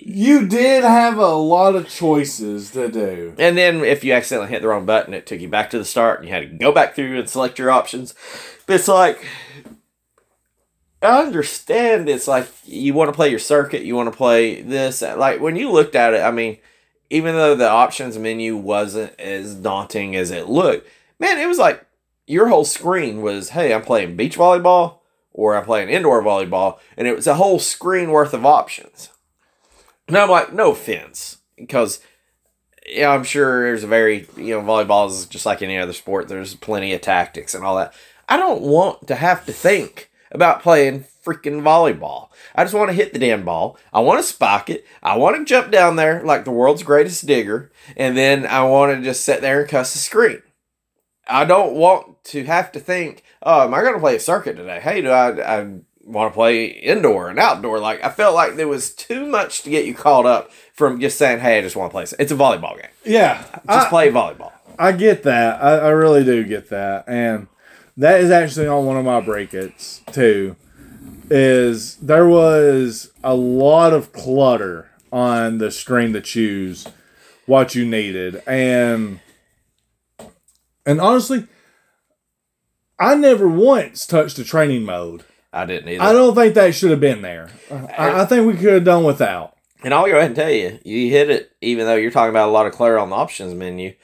[0.00, 3.34] You did have a lot of choices to do.
[3.38, 5.84] and then if you accidentally hit the wrong button, it took you back to the
[5.84, 8.14] start, and you had to go back through and select your options.
[8.66, 9.26] But it's like.
[11.00, 15.00] I understand it's like you want to play your circuit, you want to play this.
[15.00, 16.58] Like when you looked at it, I mean,
[17.08, 20.88] even though the options menu wasn't as daunting as it looked,
[21.20, 21.86] man, it was like
[22.26, 24.98] your whole screen was, hey, I'm playing beach volleyball
[25.32, 29.10] or I'm playing indoor volleyball, and it was a whole screen worth of options.
[30.08, 32.00] And I'm like, no offense, because
[32.86, 36.28] yeah, I'm sure there's a very you know volleyball is just like any other sport.
[36.28, 37.92] There's plenty of tactics and all that.
[38.28, 42.28] I don't want to have to think about playing freaking volleyball.
[42.54, 43.78] I just want to hit the damn ball.
[43.92, 44.86] I want to spike it.
[45.02, 48.96] I want to jump down there like the world's greatest digger, and then I want
[48.96, 50.42] to just sit there and cuss the screen.
[51.26, 54.56] I don't want to have to think, oh, am I going to play a circuit
[54.56, 54.80] today?
[54.80, 57.78] Hey, do I, I want to play indoor and outdoor?
[57.78, 61.18] Like, I felt like there was too much to get you caught up from just
[61.18, 62.02] saying, hey, I just want to play.
[62.18, 62.90] It's a volleyball game.
[63.04, 64.52] Yeah, Just I, play volleyball.
[64.78, 65.62] I get that.
[65.62, 67.48] I, I really do get that, and
[67.96, 70.56] that is actually on one of my breakits too.
[71.30, 76.86] Is there was a lot of clutter on the screen to choose
[77.46, 79.20] what you needed, and
[80.86, 81.46] and honestly,
[82.98, 85.24] I never once touched the training mode.
[85.52, 86.02] I didn't either.
[86.02, 87.48] I don't think that should have been there.
[87.70, 89.56] I, I think we could have done without.
[89.82, 92.48] And I'll go ahead and tell you, you hit it, even though you're talking about
[92.48, 93.94] a lot of clutter on the options menu.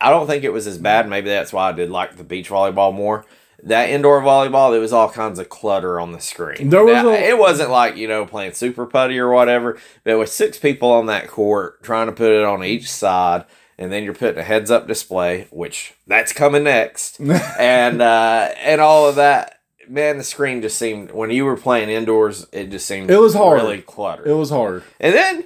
[0.00, 1.08] I don't think it was as bad.
[1.08, 3.24] Maybe that's why I did like the beach volleyball more.
[3.64, 6.70] That indoor volleyball, there was all kinds of clutter on the screen.
[6.70, 10.18] There was Now, a- it wasn't like, you know, playing super putty or whatever, but
[10.18, 13.44] with six people on that court trying to put it on each side,
[13.76, 17.18] and then you're putting a heads up display, which that's coming next,
[17.58, 19.57] and uh, and all of that.
[19.88, 23.34] Man, the screen just seemed when you were playing indoors, it just seemed It was
[23.34, 23.60] hard.
[23.62, 24.26] really cluttered.
[24.26, 24.82] It was hard.
[25.00, 25.44] And then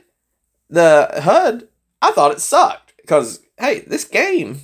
[0.71, 1.69] the HUD,
[2.01, 4.63] I thought it sucked because hey, this game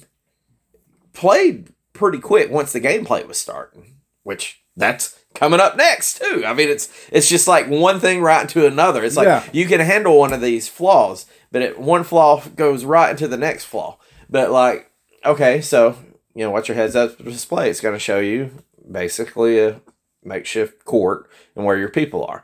[1.13, 6.45] played pretty quick once the gameplay was starting, which that's coming up next too.
[6.47, 9.05] I mean, it's it's just like one thing right into another.
[9.05, 9.45] It's like Yeah.
[9.53, 13.37] you can handle one of these flaws, but it, one flaw goes right into the
[13.37, 13.99] next flaw.
[14.31, 14.91] But like,
[15.25, 15.97] okay, so
[16.35, 17.69] you know, what's your heads up display?
[17.71, 18.51] It's going to show you
[18.91, 19.81] basically a
[20.23, 22.43] makeshift court and where your people are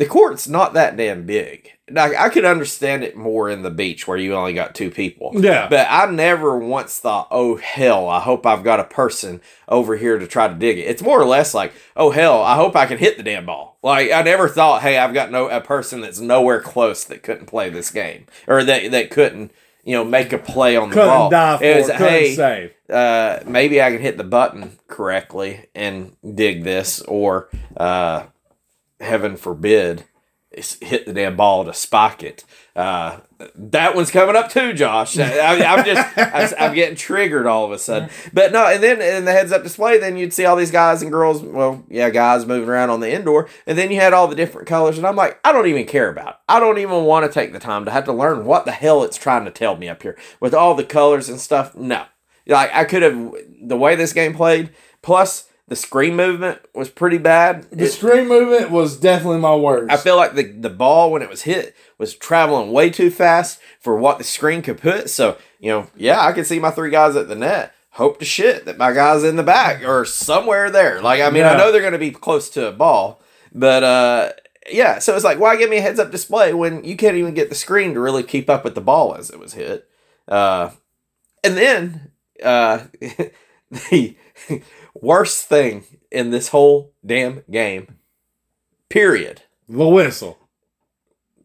[0.00, 1.72] the court's not that damn big.
[1.90, 5.32] Like I could understand it more in the beach where you only got two people.
[5.34, 5.68] Yeah.
[5.68, 10.18] But I never once thought, oh hell, I hope I've got a person over here
[10.18, 10.86] to try to dig it.
[10.86, 13.76] It's more or less like, oh hell, I hope I can hit the damn ball.
[13.82, 17.44] Like I never thought, hey, I've got no a person that's nowhere close that couldn't
[17.44, 19.52] play this game or that that couldn't,
[19.84, 21.30] you know, make a play on the Couldn't ball.
[21.30, 21.78] die for It it.
[21.80, 22.72] was, Couldn't hey, save.
[22.90, 28.24] uh, maybe I can hit the button correctly and dig this, or uh,
[29.00, 30.04] heaven forbid,
[30.80, 32.44] hit the damn ball to spike it.
[32.76, 33.18] Uh,
[33.54, 35.18] that one's coming up too, Josh.
[35.18, 38.08] I, I'm just, I, am getting triggered all of a sudden.
[38.32, 41.02] But no, and then in the heads up display, then you'd see all these guys
[41.02, 44.28] and girls, well, yeah, guys moving around on the indoor, and then you had all
[44.28, 46.36] the different colors, and I'm like, I don't even care about it.
[46.48, 49.02] I don't even want to take the time to have to learn what the hell
[49.02, 51.74] it's trying to tell me up here with all the colors and stuff.
[51.74, 52.04] No,
[52.46, 54.70] like I could have the way this game played,
[55.02, 57.64] plus the screen movement was pretty bad.
[57.70, 59.90] The It- screen movement was definitely my worst.
[59.90, 63.58] I feel like the the ball when it was hit was traveling way too fast
[63.80, 65.08] for what the screen could put.
[65.08, 67.72] So you know, yeah, I could see my three guys at the net.
[67.94, 71.00] Hope to shit that my guys in the back or somewhere there.
[71.00, 73.20] Like I mean, I know they're going to be close to a ball,
[73.52, 74.32] but uh,
[74.70, 74.98] yeah.
[75.00, 77.48] So it's like, why give me a heads up display when you can't even get
[77.48, 79.88] the screen to really keep up with the ball as it was hit?
[80.28, 80.70] Uh,
[81.44, 82.10] and then
[82.44, 82.84] uh,
[83.90, 84.16] the
[84.94, 87.96] worst thing in this whole damn game,
[88.88, 89.42] period.
[89.68, 90.38] the whistle.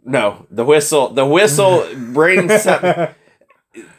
[0.04, 1.10] No, the whistle.
[1.10, 3.08] The whistle brings something.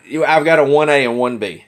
[0.05, 1.65] You- I've got a one A and one B.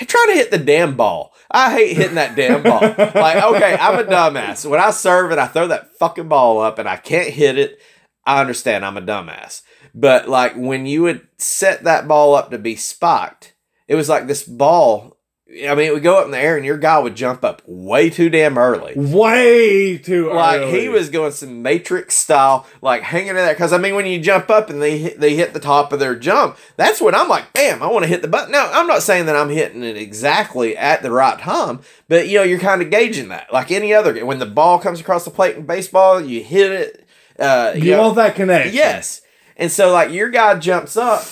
[0.00, 1.32] trying to hit the damn ball.
[1.50, 2.80] I hate hitting that damn ball.
[2.80, 4.68] like, okay, I'm a dumbass.
[4.68, 7.80] When I serve and I throw that fucking ball up and I can't hit it,
[8.26, 9.62] I understand I'm a dumbass.
[9.94, 13.54] But like when you would set that ball up to be spiked,
[13.86, 15.17] it was like this ball.
[15.50, 17.62] I mean, it would go up in the air and your guy would jump up
[17.64, 18.92] way too damn early.
[18.94, 20.72] Way too Like early.
[20.72, 23.54] Like he was going some Matrix style, like hanging in there.
[23.54, 26.00] Because I mean, when you jump up and they hit, they hit the top of
[26.00, 28.52] their jump, that's when I'm like, bam, I want to hit the button.
[28.52, 32.38] Now, I'm not saying that I'm hitting it exactly at the right time, but you
[32.38, 33.50] know, you're kind of gauging that.
[33.50, 37.08] Like any other when the ball comes across the plate in baseball, you hit it.
[37.38, 38.74] Uh, You know, want that connection?
[38.74, 39.22] Yes.
[39.56, 41.24] And so like your guy jumps up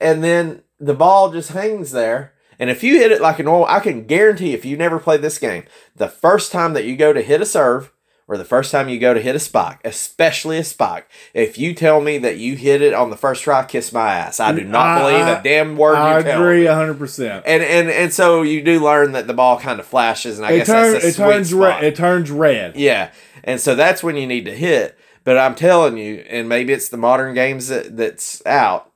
[0.00, 2.33] and then the ball just hangs there.
[2.58, 5.16] And if you hit it like a normal, I can guarantee if you never play
[5.16, 5.64] this game,
[5.96, 7.90] the first time that you go to hit a serve
[8.26, 11.74] or the first time you go to hit a spike, especially a spike, if you
[11.74, 14.40] tell me that you hit it on the first try, kiss my ass.
[14.40, 16.66] I do mm, not I- believe a damn word I you tell agree me.
[16.66, 17.44] hundred percent.
[17.46, 20.52] And, and and so you do learn that the ball kind of flashes, and I
[20.52, 21.60] It guess turns that's a it sweet turns spot.
[21.60, 21.84] red.
[21.84, 22.76] It turns red.
[22.76, 23.10] Yeah.
[23.42, 24.98] And so that's when you need to hit.
[25.24, 28.90] But I'm telling you, and maybe it's the modern games that, that's out.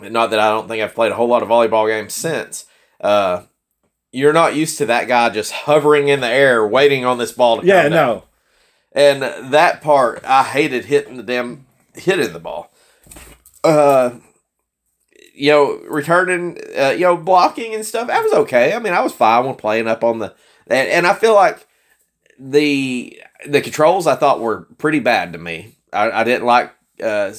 [0.00, 2.64] Not that I don't think I've played a whole lot of volleyball games since.
[3.02, 3.42] Uh,
[4.12, 7.60] you're not used to that guy just hovering in the air waiting on this ball
[7.60, 7.92] to Yeah, come.
[7.92, 8.24] Yeah, no.
[8.92, 9.22] And
[9.52, 12.72] that part, I hated hitting the damn hitting the ball.
[13.64, 14.10] Uh,
[15.34, 18.10] you know, returning, uh, you know, blocking and stuff.
[18.10, 18.74] I was okay.
[18.74, 20.34] I mean, I was fine when playing up on the,
[20.66, 21.66] and, and I feel like
[22.38, 25.76] the the controls I thought were pretty bad to me.
[25.92, 26.72] I, I didn't like.
[27.02, 27.32] Uh,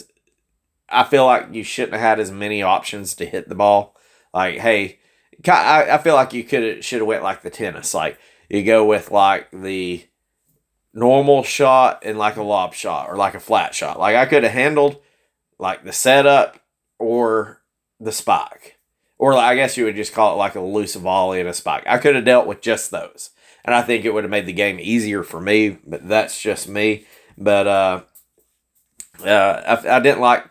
[0.89, 3.95] I feel like you shouldn't have had as many options to hit the ball.
[4.33, 4.99] Like, hey,
[5.47, 7.93] I, I feel like you could should have went like the tennis.
[7.93, 8.17] Like
[8.49, 10.05] you go with like the
[10.93, 13.99] normal shot and like a lob shot or like a flat shot.
[13.99, 15.01] Like I could have handled
[15.57, 16.59] like the setup
[16.99, 17.61] or
[17.99, 18.77] the spike.
[19.17, 21.83] Or I guess you would just call it like a loose volley and a spike.
[21.87, 23.29] I could have dealt with just those.
[23.65, 26.67] And I think it would have made the game easier for me, but that's just
[26.67, 27.05] me.
[27.37, 28.01] But uh,
[29.25, 30.45] uh, I, I didn't like.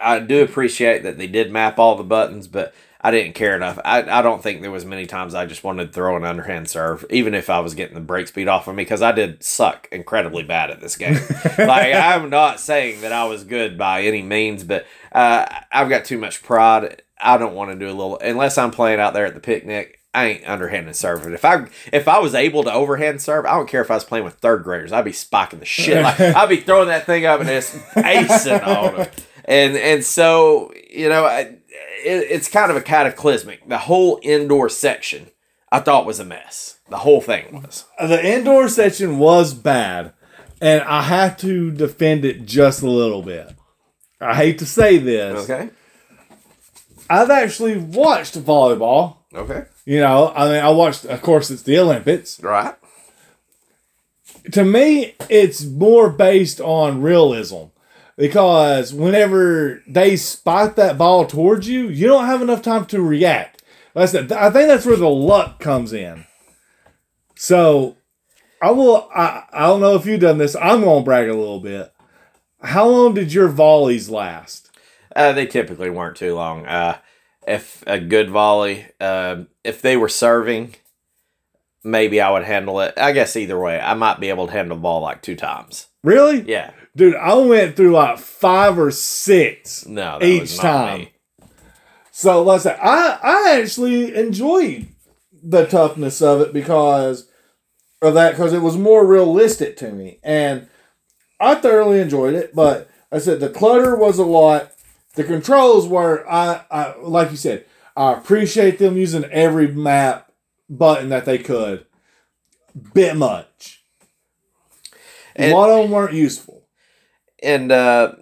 [0.00, 2.74] I do appreciate that they did map all the buttons, but
[3.04, 3.80] I didn't care enough.
[3.84, 6.68] I, I don't think there was many times I just wanted to throw an underhand
[6.68, 9.42] serve, even if I was getting the break speed off of me, because I did
[9.42, 11.14] suck incredibly bad at this game.
[11.58, 16.04] like I'm not saying that I was good by any means, but uh, I've got
[16.04, 17.02] too much pride.
[17.20, 19.98] I don't want to do a little unless I'm playing out there at the picnic.
[20.14, 21.32] I ain't underhanded serving.
[21.32, 24.04] If I if I was able to overhand serve, I don't care if I was
[24.04, 24.92] playing with third graders.
[24.92, 26.02] I'd be spiking the shit.
[26.02, 29.08] Like, I'd be throwing that thing up and just acing on them.
[29.46, 31.56] And and so you know, I,
[32.04, 33.68] it, it's kind of a cataclysmic.
[33.68, 35.30] The whole indoor section
[35.72, 36.78] I thought was a mess.
[36.90, 37.86] The whole thing was.
[37.98, 40.12] The indoor section was bad,
[40.60, 43.54] and I have to defend it just a little bit.
[44.20, 45.48] I hate to say this.
[45.48, 45.70] Okay.
[47.08, 49.16] I've actually watched volleyball.
[49.34, 49.64] Okay.
[49.86, 51.06] You know, I mean, I watched.
[51.06, 52.40] Of course, it's the Olympics.
[52.42, 52.74] Right.
[54.52, 57.71] To me, it's more based on realism
[58.22, 63.64] because whenever they spot that ball towards you, you don't have enough time to react.
[63.96, 66.24] I said, I think that's where the luck comes in.
[67.34, 67.96] So,
[68.62, 69.10] I will.
[69.12, 70.54] I, I don't know if you've done this.
[70.54, 71.92] I'm gonna brag a little bit.
[72.62, 74.70] How long did your volleys last?
[75.16, 76.64] Uh, they typically weren't too long.
[76.64, 76.98] Uh,
[77.44, 80.76] if a good volley, uh, if they were serving,
[81.82, 82.94] maybe I would handle it.
[82.96, 85.88] I guess either way, I might be able to handle the ball like two times.
[86.04, 86.70] Really, Yeah.
[86.96, 87.14] Dude?
[87.16, 89.86] I went through like five or six.
[89.86, 91.00] No, that Each time.
[91.00, 91.12] me.
[92.10, 94.88] So let's say I I actually enjoyed
[95.42, 97.28] the toughness of it because
[98.00, 100.68] of that because it was more realistic to me and
[101.40, 102.54] I thoroughly enjoyed it.
[102.54, 104.72] But I said the clutter was a lot.
[105.14, 107.64] The controls were I I like you said
[107.96, 110.30] I appreciate them using every map
[110.68, 111.86] button that they could.
[112.94, 113.84] Bit much.
[115.34, 116.61] And- a lot of them weren't useful.
[117.42, 118.14] And uh,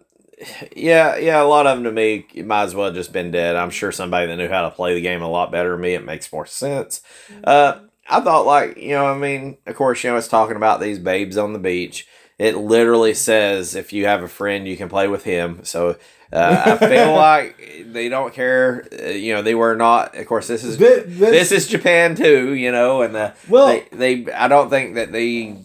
[0.74, 3.56] yeah, yeah, a lot of them to me might as well have just been dead.
[3.56, 5.94] I'm sure somebody that knew how to play the game a lot better than me,
[5.94, 7.02] it makes more sense.
[7.44, 10.80] Uh, I thought like you know, I mean, of course, you know, it's talking about
[10.80, 12.06] these babes on the beach.
[12.38, 15.60] It literally says if you have a friend, you can play with him.
[15.64, 15.96] So
[16.32, 18.88] uh, I feel like they don't care.
[18.98, 20.16] Uh, you know, they were not.
[20.16, 22.54] Of course, this is Thi- this- this is Japan too.
[22.54, 25.58] You know, and uh, Well- they, they I don't think that they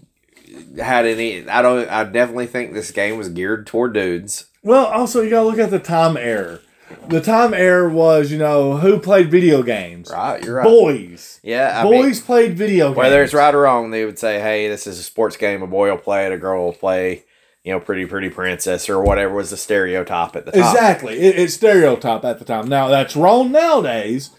[0.78, 1.48] had any.
[1.48, 1.90] I don't.
[1.90, 4.46] I definitely think this game was geared toward dudes.
[4.64, 6.62] Well, also you gotta look at the time error.
[7.10, 10.10] The time error was, you know, who played video games?
[10.12, 10.64] Right, you're right.
[10.64, 11.40] Boys.
[11.44, 12.98] yeah, I Boys mean, played video games.
[12.98, 15.62] whether it's right or wrong, they would say, "Hey, this is a sports game.
[15.64, 16.32] A boy will play it.
[16.32, 17.26] A girl will play."
[17.64, 20.62] You know, pretty pretty princess or whatever was the stereotype at the time.
[20.62, 21.16] Exactly.
[21.20, 22.68] It, it's stereotype at the time.
[22.68, 24.30] Now that's wrong nowadays.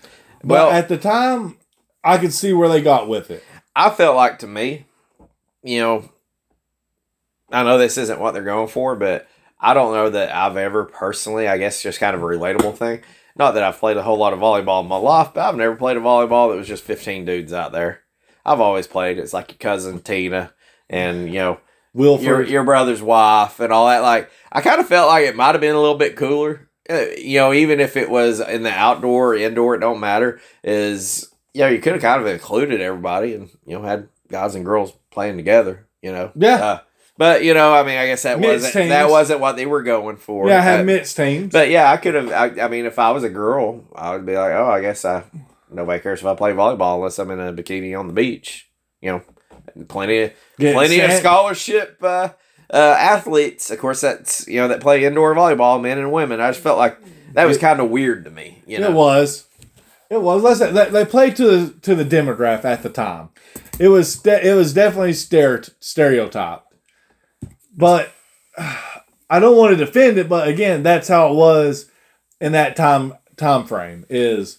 [0.45, 1.57] But Well- at the time,
[2.05, 3.43] I could see where they got with it.
[3.75, 4.87] I felt like to me,
[5.67, 6.09] you know,
[7.51, 9.29] I know this isn't what they're going for, but
[9.61, 13.01] I don't know that I've ever personally, I guess just kind of a relatable thing.
[13.37, 15.77] Not that I've played a whole lot of volleyball in my life, but I've never
[15.77, 18.03] played a volleyball that was just 15 dudes out there.
[18.45, 19.19] I've always played.
[19.19, 20.53] It's like your cousin Tina
[20.89, 21.61] and, you know,
[21.93, 22.25] Wilford.
[22.25, 24.01] your, your brother's wife and all that.
[24.01, 26.69] Like, I kind of felt like it might have been a little bit cooler.
[26.89, 30.41] Uh, you know, even if it was in the outdoor or indoor, it don't matter.
[30.63, 34.55] Is, you know, you could have kind of included everybody and, you know, had guys
[34.55, 36.31] and girls playing together, you know?
[36.37, 36.55] Yeah.
[36.57, 36.81] Uh,
[37.17, 38.91] but, you know, I mean, I guess that wasn't, teams.
[38.91, 40.47] that wasn't what they were going for.
[40.47, 41.51] yeah, I had mixed teams.
[41.51, 42.31] but yeah, I could have.
[42.31, 45.05] I, I mean, if I was a girl, I would be like, oh, I guess
[45.07, 45.25] I.
[45.71, 48.69] Nobody cares if I play volleyball unless I'm in a bikini on the beach.
[49.01, 52.29] You know, plenty of Getting plenty of scholarship uh,
[52.71, 53.71] uh, athletes.
[53.71, 56.41] Of course, that's you know that play indoor volleyball, men and women.
[56.41, 56.99] I just felt like
[57.33, 58.63] that was kind of weird to me.
[58.67, 59.49] You know, It was.
[60.11, 60.59] It was.
[60.59, 63.31] Say they, they played to the to the demographic at the time.
[63.79, 66.73] It was it was definitely stere- stereotyped.
[67.77, 68.13] But
[68.59, 71.91] I don't want to defend it, but again, that's how it was
[72.41, 74.59] in that time time frame is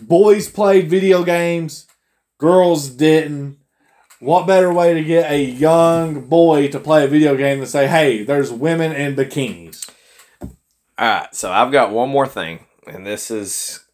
[0.00, 1.86] boys played video games,
[2.38, 3.58] girls didn't.
[4.20, 7.86] What better way to get a young boy to play a video game than say,
[7.86, 9.88] "Hey, there's women in bikinis."
[10.40, 10.48] All
[10.98, 13.84] right, so I've got one more thing, and this is,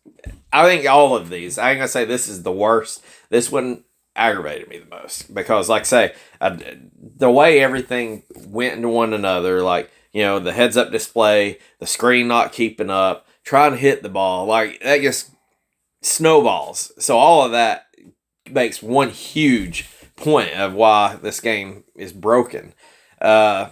[0.54, 1.58] I think all of these.
[1.58, 3.04] I ain't gonna say this is the worst.
[3.28, 3.82] This one
[4.14, 6.78] aggravated me the most because, like, I say, I,
[7.16, 11.86] the way everything went into one another, like you know, the heads up display, the
[11.86, 15.30] screen not keeping up, trying to hit the ball, like that just
[16.02, 16.92] snowballs.
[16.98, 17.86] So all of that
[18.48, 22.74] makes one huge point of why this game is broken.
[23.20, 23.70] Uh,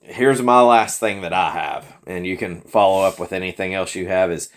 [0.00, 3.94] here's my last thing that I have, and you can follow up with anything else
[3.94, 4.30] you have.
[4.30, 4.48] Is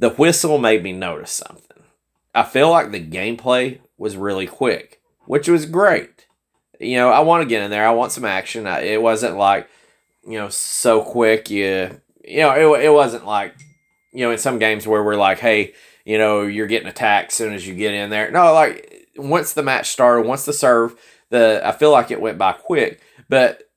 [0.00, 1.82] the whistle made me notice something.
[2.34, 6.26] I feel like the gameplay was really quick, which was great.
[6.80, 7.86] You know, I want to get in there.
[7.86, 8.66] I want some action.
[8.66, 9.68] I, it wasn't like,
[10.26, 11.50] you know, so quick.
[11.50, 13.54] You, you know, it, it wasn't like,
[14.12, 15.74] you know, in some games where we're like, hey,
[16.06, 18.30] you know, you're getting attacked as soon as you get in there.
[18.30, 20.98] No, like once the match started, once the serve,
[21.28, 23.02] the I feel like it went by quick.
[23.28, 23.69] But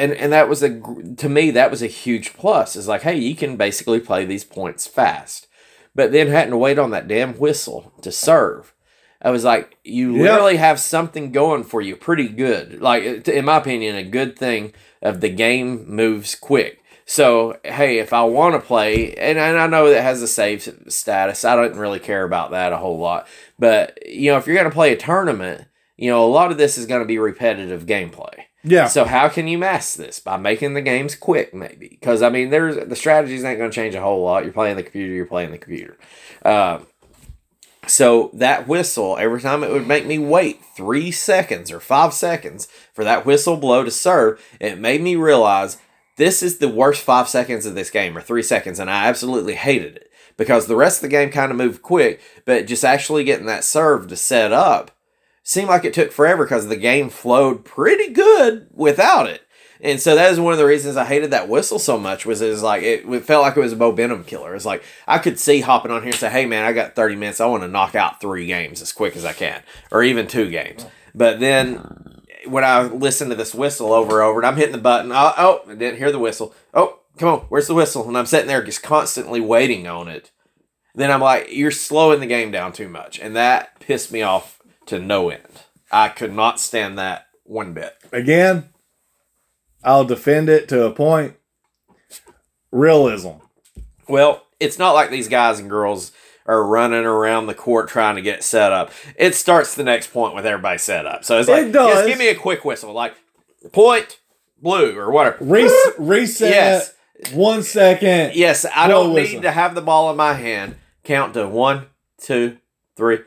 [0.00, 0.80] and and that was a
[1.16, 2.74] to me that was a huge plus.
[2.76, 5.46] Is like, hey, you can basically play these points fast.
[5.94, 8.74] But then having to wait on that damn whistle to serve.
[9.22, 10.22] I was like, you Yep.
[10.22, 12.80] literally have something going for you, pretty good.
[12.80, 14.72] Like, in my opinion, a good thing
[15.02, 16.82] of the game moves quick.
[17.04, 20.62] So, hey, if I want to play, and, and I know that has a save
[20.88, 23.26] status, I don't really care about that a whole lot.
[23.58, 26.56] But, you know, if you're going to play a tournament, you know, a lot of
[26.56, 28.44] this is going to be repetitive gameplay.
[28.62, 28.88] Yeah.
[28.88, 31.54] So how can you mask this by making the games quick?
[31.54, 34.44] Maybe because I mean, there's the strategies ain't going to change a whole lot.
[34.44, 35.12] You're playing the computer.
[35.12, 35.96] You're playing the computer.
[36.44, 36.80] Uh,
[37.86, 42.68] so that whistle, every time it would make me wait three seconds or five seconds
[42.92, 45.78] for that whistle blow to serve, it made me realize
[46.16, 49.54] this is the worst five seconds of this game or three seconds, and I absolutely
[49.54, 53.24] hated it because the rest of the game kind of moved quick, but just actually
[53.24, 54.90] getting that serve to set up
[55.42, 59.42] seemed like it took forever because the game flowed pretty good without it.
[59.82, 62.42] And so that is one of the reasons I hated that whistle so much was
[62.42, 64.54] it was like it, it felt like it was a momentum killer.
[64.54, 67.16] It's like I could see hopping on here and say, "Hey man, I got 30
[67.16, 67.40] minutes.
[67.40, 70.50] I want to knock out 3 games as quick as I can or even 2
[70.50, 70.84] games."
[71.14, 74.78] But then when I listen to this whistle over and over and I'm hitting the
[74.78, 76.54] button, oh, oh, I didn't hear the whistle.
[76.74, 78.06] Oh, come on, where's the whistle?
[78.06, 80.30] And I'm sitting there just constantly waiting on it.
[80.94, 83.18] Then I'm like, you're slowing the game down too much.
[83.18, 85.42] And that pissed me off to no end.
[85.92, 87.94] I could not stand that one bit.
[88.12, 88.68] Again,
[89.82, 91.36] I'll defend it to a point.
[92.70, 93.30] Realism.
[94.08, 96.12] Well, it's not like these guys and girls
[96.46, 98.90] are running around the court trying to get set up.
[99.16, 101.24] It starts the next point with everybody set up.
[101.24, 101.94] So it's like, It does.
[101.94, 103.14] just give me a quick whistle, like
[103.72, 104.18] point
[104.60, 105.38] blue or whatever.
[105.40, 106.50] Res- reset.
[106.50, 106.94] Yes.
[107.32, 108.34] One second.
[108.34, 109.34] Yes, I don't whistle.
[109.36, 110.76] need to have the ball in my hand.
[111.04, 111.86] Count to one,
[112.18, 112.56] two,
[112.96, 113.18] three,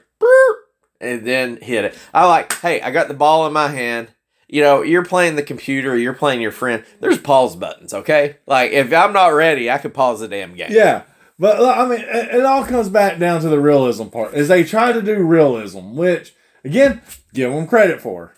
[1.03, 1.97] and then hit it.
[2.13, 4.09] I like, hey, I got the ball in my hand.
[4.47, 6.83] You know, you're playing the computer, you're playing your friend.
[6.99, 8.37] There's pause buttons, okay?
[8.45, 10.67] Like, if I'm not ready, I could pause the damn game.
[10.71, 11.03] Yeah.
[11.39, 14.33] But I mean, it, it all comes back down to the realism part.
[14.33, 16.33] Is they try to do realism, which
[16.63, 17.01] again,
[17.33, 18.33] give them credit for.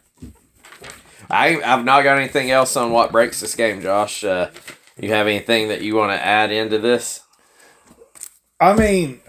[1.29, 4.23] I, I've not got anything else on what breaks this game, Josh.
[4.23, 4.51] Uh,
[4.99, 7.21] you have anything that you want to add into this?
[8.59, 9.21] I mean,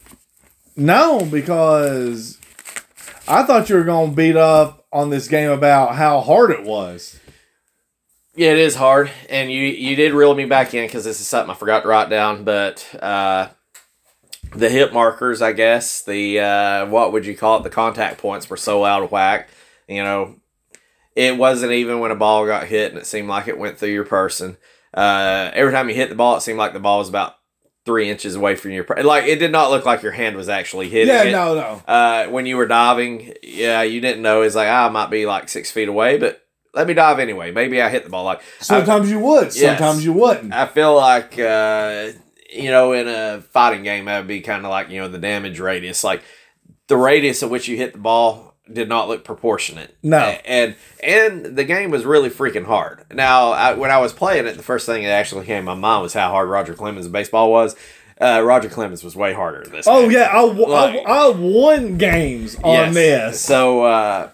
[0.76, 2.40] no, because
[3.26, 6.62] I thought you were going to beat up on this game about how hard it
[6.62, 7.18] was.
[8.36, 11.26] Yeah, it is hard, and you you did reel me back in because this is
[11.26, 12.44] something I forgot to write down.
[12.44, 13.48] But uh,
[14.54, 16.02] the hit markers, I guess.
[16.02, 17.62] The uh, what would you call it?
[17.62, 19.48] The contact points were so out of whack.
[19.88, 20.34] You know,
[21.14, 23.90] it wasn't even when a ball got hit and it seemed like it went through
[23.90, 24.56] your person.
[24.92, 27.36] Uh, every time you hit the ball, it seemed like the ball was about
[27.86, 28.86] three inches away from your.
[29.02, 31.32] Like it did not look like your hand was actually hitting Yeah, it.
[31.32, 31.82] no, no.
[31.86, 34.42] Uh, when you were diving, yeah, you didn't know.
[34.42, 36.40] It's like ah, I might be like six feet away, but
[36.72, 37.50] let me dive anyway.
[37.52, 38.24] Maybe I hit the ball.
[38.24, 39.60] Like Sometimes you would, Yes.
[39.60, 40.52] sometimes you wouldn't.
[40.52, 42.08] I feel like uh,
[42.52, 45.18] you know, in a fighting game, that would be kind of like you know the
[45.18, 46.02] damage radius.
[46.04, 46.22] Like
[46.88, 49.94] the radius at which you hit the ball did not look proportionate.
[50.02, 50.18] No.
[50.18, 53.04] And and the game was really freaking hard.
[53.12, 55.74] Now, I, when I was playing it, the first thing that actually came to my
[55.74, 57.76] mind was how hard Roger Clemens' baseball was.
[58.20, 59.86] Uh, Roger Clemens was way harder this.
[59.88, 60.12] Oh game.
[60.12, 62.94] yeah, I, w- Like- I, I won games on Yes.
[62.94, 63.40] this.
[63.40, 64.30] So uh,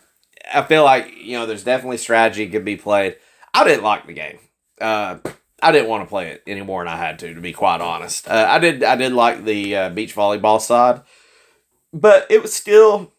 [0.53, 3.17] I feel like you know there's definitely strategy could be played.
[3.55, 4.39] I didn't like the game.
[4.81, 5.17] Uh,
[5.63, 7.81] I didn't want to play it any more than I had to, to be quite
[7.81, 8.29] honest.
[8.29, 8.85] Uh, I did.
[8.85, 11.01] I did like the uh, beach volleyball side,
[11.93, 13.13] but it was still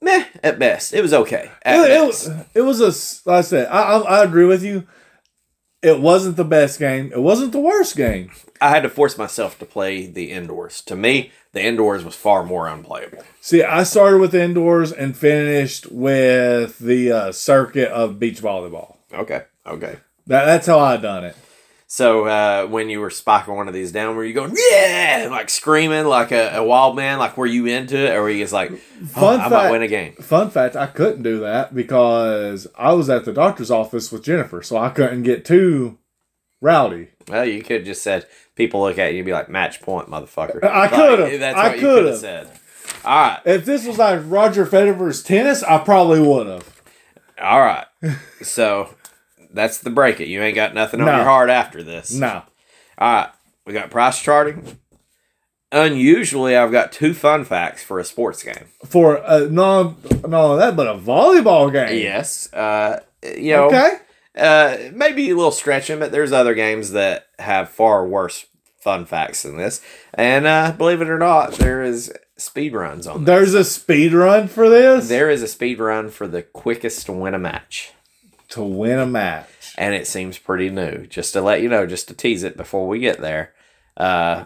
[0.00, 0.94] meh at best.
[0.94, 1.50] It was okay.
[1.62, 4.62] At It, it was, it was a, like I said, I, I, I agree with
[4.62, 4.86] you.
[5.82, 7.10] It wasn't the best game.
[7.12, 8.30] It wasn't the worst game.
[8.60, 10.82] I had to force myself to play the indoors.
[10.82, 13.24] To me, the indoors was far more unplayable.
[13.40, 18.96] See, I started with indoors and finished with the uh, circuit of beach volleyball.
[19.12, 19.44] Okay.
[19.66, 19.96] Okay.
[20.26, 21.36] That, that's how I done it.
[21.92, 25.50] So uh, when you were spiking one of these down, were you going yeah, like
[25.50, 27.18] screaming like a, a wild man?
[27.18, 28.76] Like were you into it, or were you just like, oh,
[29.06, 30.12] Fun I might win a game?
[30.14, 34.62] Fun fact: I couldn't do that because I was at the doctor's office with Jennifer,
[34.62, 35.98] so I couldn't get too
[36.60, 37.08] rowdy.
[37.26, 38.24] Well, you could just said
[38.54, 40.62] people look at you and be like match point, motherfucker.
[40.62, 41.40] I Like, could've.
[41.40, 42.18] That's I what you could've.
[42.18, 42.50] said.
[43.04, 46.82] All right, If this was like Roger Federer's tennis, I probably would have.
[47.42, 47.86] all right.
[48.42, 48.94] So
[49.52, 50.20] that's the break.
[50.20, 50.28] It.
[50.28, 51.16] You ain't got nothing on No.
[51.16, 52.12] your heart after this.
[52.12, 52.42] No.
[52.98, 53.28] All right,
[53.66, 54.78] we got price charting.
[55.72, 58.66] Unusually, I've got two fun facts for a sports game.
[58.84, 59.96] For uh, no,
[60.26, 61.96] not only that, but a volleyball game.
[62.02, 63.90] Yes, uh, you know, Okay.
[64.36, 68.46] uh, maybe a little stretching, but there's other games that have far worse
[68.80, 69.80] fun facts than this.
[70.14, 73.26] And uh, believe it or not, there is speed runs on this.
[73.26, 77.12] There's a speed run for this There is a speed run for the quickest to
[77.12, 77.92] win a match.
[78.50, 79.74] To win a match.
[79.78, 81.06] And it seems pretty new.
[81.06, 83.52] Just to let you know, just to tease it before we get there.
[83.96, 84.44] Uh,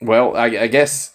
[0.00, 1.14] well, I, I guess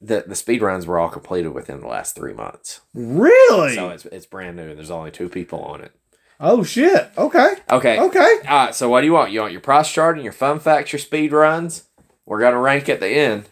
[0.00, 2.80] the the speed runs were all completed within the last three months.
[2.94, 3.74] Really?
[3.74, 4.74] So it's, it's brand new.
[4.74, 5.92] There's only two people on it.
[6.38, 7.10] oh shit.
[7.16, 7.54] Okay.
[7.70, 7.98] Okay.
[7.98, 8.36] Okay.
[8.48, 8.74] All right.
[8.74, 9.32] So what do you want?
[9.32, 11.84] You want your price chart and your fun facts, your speed runs?
[12.26, 13.48] We're gonna rank at the end.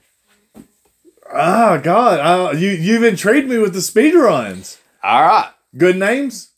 [1.33, 2.21] Oh god.
[2.21, 4.79] Uh, you you've intrigued me with the speed runs.
[5.03, 5.51] All right.
[5.77, 6.51] Good names.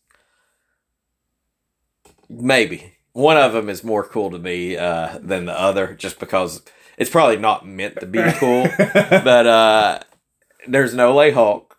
[2.28, 6.62] Maybe one of them is more cool to me uh, than the other, just because
[6.96, 8.68] it's probably not meant to be cool.
[8.78, 10.00] but uh,
[10.68, 11.76] there's no lay Hulk.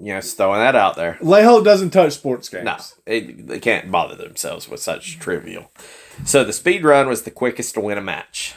[0.00, 1.18] You know, just throwing that out there.
[1.20, 2.64] Leho doesn't touch sports games.
[2.64, 2.76] No,
[3.06, 5.72] it, they can't bother themselves with such trivial.
[6.24, 8.54] So the speed run was the quickest to win a match.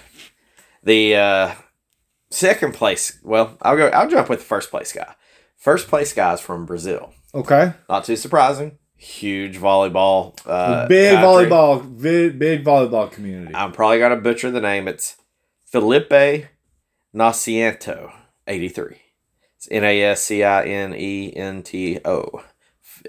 [0.83, 1.51] The uh,
[2.29, 3.87] second place, well, I'll go.
[3.87, 5.15] I'll jump with the first place guy.
[5.57, 7.13] First place guy is from Brazil.
[7.33, 7.73] Okay.
[7.89, 8.77] Not too surprising.
[8.97, 10.33] Huge volleyball.
[10.45, 11.49] Uh, big country.
[11.49, 12.01] volleyball.
[12.01, 13.53] Big, big volleyball community.
[13.55, 14.87] I'm probably gonna butcher the name.
[14.87, 15.17] It's
[15.65, 16.45] Felipe
[17.13, 18.11] Nascimento,
[18.47, 18.97] 83.
[19.57, 22.43] It's N A S C I N E N T O,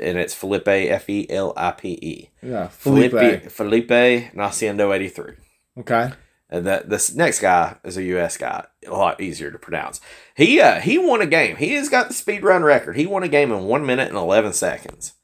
[0.00, 2.30] and it's Felipe F E L I P E.
[2.42, 2.68] yeah.
[2.68, 3.12] Felipe.
[3.12, 5.34] Felipe Felipe Nascimento, 83.
[5.80, 6.10] Okay.
[6.50, 8.36] And that this next guy is a U.S.
[8.36, 10.00] guy, a lot easier to pronounce.
[10.36, 11.56] He uh, he won a game.
[11.56, 12.96] He has got the speed run record.
[12.96, 15.14] He won a game in one minute and eleven seconds,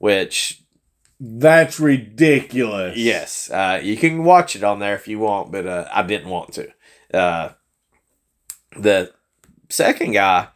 [0.00, 0.62] which
[1.20, 2.96] That's ridiculous.
[2.96, 6.30] yes, uh, you can watch it on there if you want, but uh, I didn't
[6.30, 6.72] want to.
[7.14, 7.50] Uh,
[8.76, 9.12] the
[9.68, 10.48] second guy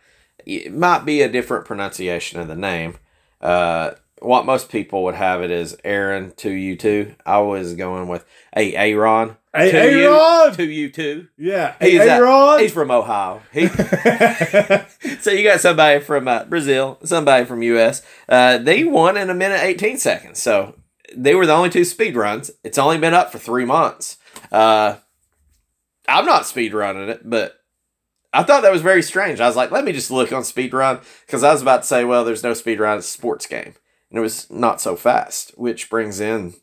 [0.47, 2.97] it might be a different pronunciation of the name.
[4.25, 7.15] What most people would have it is Aaron to you two.
[7.27, 8.25] I was going with
[8.57, 10.51] a Aaron to Aaron!
[10.51, 11.29] you to you two.
[11.37, 11.75] Yeah.
[11.81, 12.61] He's, Aaron.
[12.61, 13.43] He's from Ohio.
[13.53, 13.69] He,
[15.21, 18.03] so you got somebody from uh, Brazil, somebody from U.S.
[18.29, 20.43] Uh, they won in a minute eighteen seconds.
[20.43, 20.75] So
[21.17, 22.51] they were the only two speed runs.
[22.65, 24.17] It's only been up for three months.
[24.51, 24.97] Uh,
[26.09, 27.61] I'm not speed running it, but
[28.33, 29.41] I thought that was very strange.
[29.41, 31.89] I was like, let me just look on speed run because I was about to
[31.89, 32.99] say, well, there's no speed run.
[32.99, 33.75] It's a sports game,
[34.15, 36.55] and it was not so fast, which brings in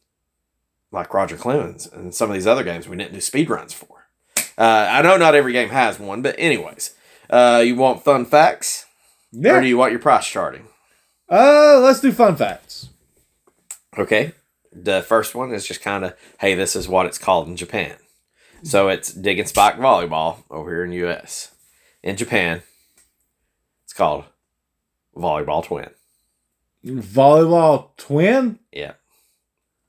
[0.89, 4.08] like Roger Clemens and some of these other games we didn't do speed runs for.
[4.58, 6.95] Uh, I know not every game has one, but anyways,
[7.30, 8.86] uh, you want fun facts
[9.34, 9.58] yeah.
[9.58, 10.70] or do you want your price charting?
[11.30, 12.88] uh, let's do fun facts.
[13.97, 14.32] Okay.
[14.72, 17.97] The first one is just kind of, hey, this is what it's called in Japan.
[18.64, 21.52] So it's dig and spike volleyball over here in U.S.
[22.02, 22.62] In Japan,
[23.84, 24.24] it's called
[25.14, 25.89] volleyball twin.
[26.86, 28.59] Volleyball twin.
[28.71, 28.93] Yeah.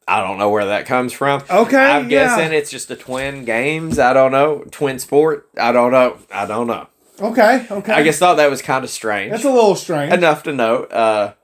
[0.06, 1.42] I don't know where that comes from.
[1.48, 2.36] Okay, I'm yeah.
[2.36, 3.98] guessing it's just a twin games.
[3.98, 4.64] I don't know.
[4.70, 5.48] Twin sport.
[5.58, 6.18] I don't know.
[6.32, 6.88] I don't know.
[7.20, 7.92] Okay, okay.
[7.92, 9.30] I just thought that was kind of strange.
[9.30, 10.12] that's a little strange.
[10.12, 10.92] enough to note.
[10.92, 11.34] Uh,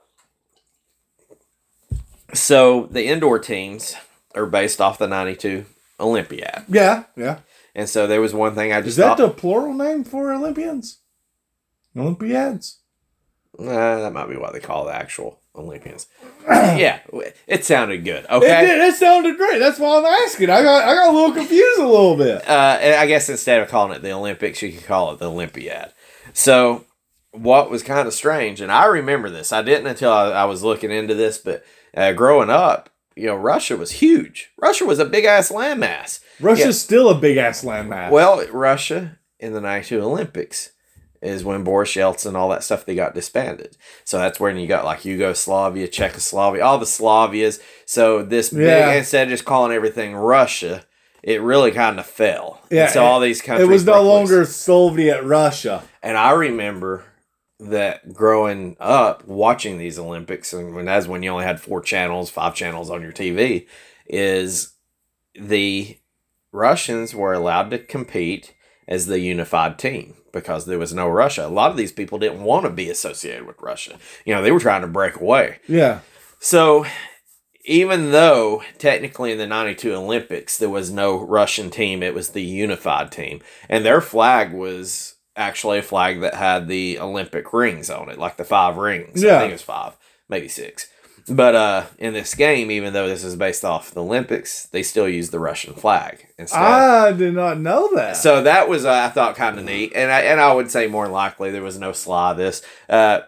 [2.35, 3.95] so the indoor teams
[4.35, 5.65] are based off the '92
[6.01, 7.39] Olympiad, Yeah, yeah.
[7.75, 9.19] and so there was one thing I just Is that thought.
[9.19, 10.99] the plural name for Olympians?
[11.97, 12.79] Olympiads.
[13.59, 16.07] Nah, that might be what they call the actual Olympians.
[16.49, 17.01] yeah,
[17.49, 18.25] it sounded good.
[18.25, 18.67] It Okay.
[18.67, 18.81] did.
[18.81, 19.59] It sounded great.
[19.59, 20.49] That's why I'm asking.
[20.51, 22.49] I got I got a little confused a little bit.
[22.49, 25.93] uh, I guess instead of calling it the Olympics, you could call it the Olympiad.
[26.33, 26.85] So,
[27.33, 30.63] what was kind of strange, and I remember this, I didn't until I, I was
[30.63, 31.65] looking into this, but
[31.97, 34.51] uh, growing up, you know, Russia was huge.
[34.57, 36.21] Russia was a big ass landmass.
[36.39, 36.71] Russia's Yeah.
[36.87, 38.11] still a big ass landmass.
[38.13, 40.71] Well, Russia in the 92 Olympics
[41.21, 43.77] is when Boris Yeltsin and all that stuff they got disbanded.
[44.05, 47.61] So that's when you got like Yugoslavia, Czechoslovakia, all the Slavias.
[47.87, 50.85] So this big instead of just calling everything Russia,
[51.23, 52.61] it really kind of fell.
[52.71, 53.69] Yeah, And so all these countries.
[53.69, 54.13] it was no broke loose.
[54.31, 55.83] longer Soviet Russia.
[56.03, 57.05] And I remember
[57.61, 62.31] that growing up watching these Olympics, and when that's when you only had four channels,
[62.31, 63.67] five channels on your TV,
[64.07, 64.75] is
[65.35, 65.99] the
[66.53, 68.55] Russians were allowed to compete
[68.87, 71.47] as the unified team because there was no Russia.
[71.47, 73.99] A lot of these people didn't want to be associated with Russia.
[74.25, 75.59] You know, they were trying to break away.
[75.67, 76.01] Yeah.
[76.41, 76.87] So
[77.65, 82.43] even though technically in the 92 Olympics there was no Russian team, it was the
[82.43, 83.41] unified team.
[83.69, 88.37] And their flag was actually a flag that had the Olympic rings on it, like
[88.37, 89.23] the five rings.
[89.23, 89.37] Yeah.
[89.37, 89.97] I think it was five,
[90.29, 90.89] maybe six.
[91.29, 95.09] But uh, in this game, even though this is based off the Olympics, they still
[95.09, 96.61] use the Russian flag instead.
[96.61, 98.17] I did not know that.
[98.17, 100.87] So that was uh, I thought kind of neat, and I and I would say
[100.87, 102.63] more likely there was no Slavis.
[102.89, 103.21] Uh,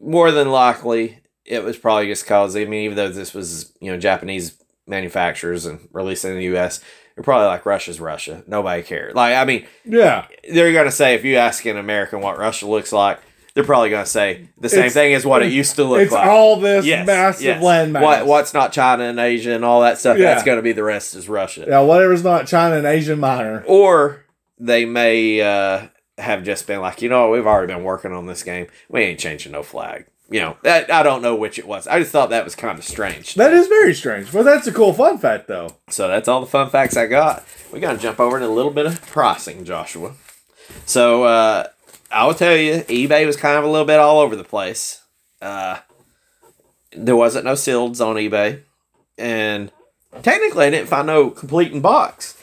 [0.00, 3.90] more than likely, it was probably just cause I mean, even though this was you
[3.90, 6.80] know Japanese manufacturers and released in the U.S.,
[7.14, 8.42] they're probably like Russia's Russia.
[8.46, 9.14] Nobody cared.
[9.14, 10.26] Like I mean, yeah.
[10.50, 13.20] they're gonna say if you ask an American what Russia looks like,
[13.58, 16.12] they're probably gonna say the same It's- thing as what it used to look It's
[16.12, 16.28] like.
[16.28, 17.60] all this Yes, massive yes.
[17.60, 18.00] landmass.
[18.02, 20.16] What what's not China and Asia and all that stuff?
[20.16, 20.26] Yeah.
[20.32, 21.64] That's gonna be the rest is Russia.
[21.66, 23.64] Yeah, whatever's not China and Asian minor.
[23.66, 24.24] Or
[24.60, 25.88] they may uh,
[26.18, 28.68] have just been like, you know, we've already been working on this game.
[28.88, 30.06] We ain't changing no flag.
[30.30, 31.88] You know, that, I don't know which it was.
[31.88, 33.34] I just thought that was kind of strange.
[33.34, 34.32] That is very strange.
[34.32, 35.76] Well, that's a cool fun fact, though.
[35.88, 37.44] So that's all the fun facts I got.
[37.72, 40.12] We got to jump over to a little bit of pricing, Joshua.
[40.84, 41.68] So uh,
[42.10, 45.02] I will tell you, eBay was kind of a little bit all over the place.
[45.42, 45.78] Uh,
[46.92, 48.62] there wasn't no sealeds on eBay,
[49.18, 49.70] and
[50.22, 52.40] technically, I didn't find no complete in box.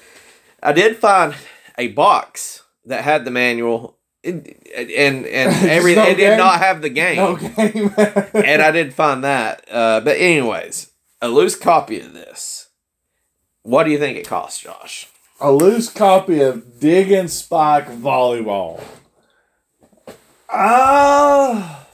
[0.62, 1.36] I did find
[1.78, 3.98] a box that had the manual.
[4.24, 6.38] And and, and every No it did game?
[6.38, 7.72] not have the game Okay.
[8.34, 9.64] and I didn't find that.
[9.70, 10.90] Uh, but anyways,
[11.22, 12.70] a loose copy of this.
[13.62, 15.08] What do you think it costs, Josh?
[15.42, 18.82] a loose copy of Dig and Spike Volleyball.
[20.50, 21.88] Ah.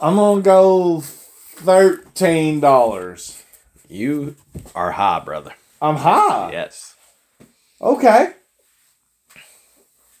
[0.00, 3.42] I'm gonna go thirteen dollars.
[3.88, 4.36] You
[4.74, 5.52] are high, brother.
[5.80, 6.50] I'm high.
[6.52, 6.96] Yes.
[7.80, 8.32] Okay.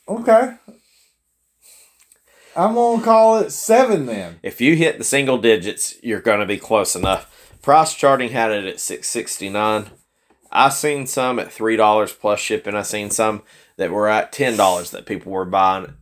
[0.08, 0.54] Okay.
[2.54, 4.38] I'm gonna call it seven then.
[4.42, 7.28] If you hit the single digits, you're going to be close enough.
[7.62, 9.86] Price charting had it at six sixty nine.
[10.50, 12.74] I seen some at three dollars plus shipping.
[12.74, 13.42] I seen some
[13.76, 15.94] that were at ten dollars that people were buying.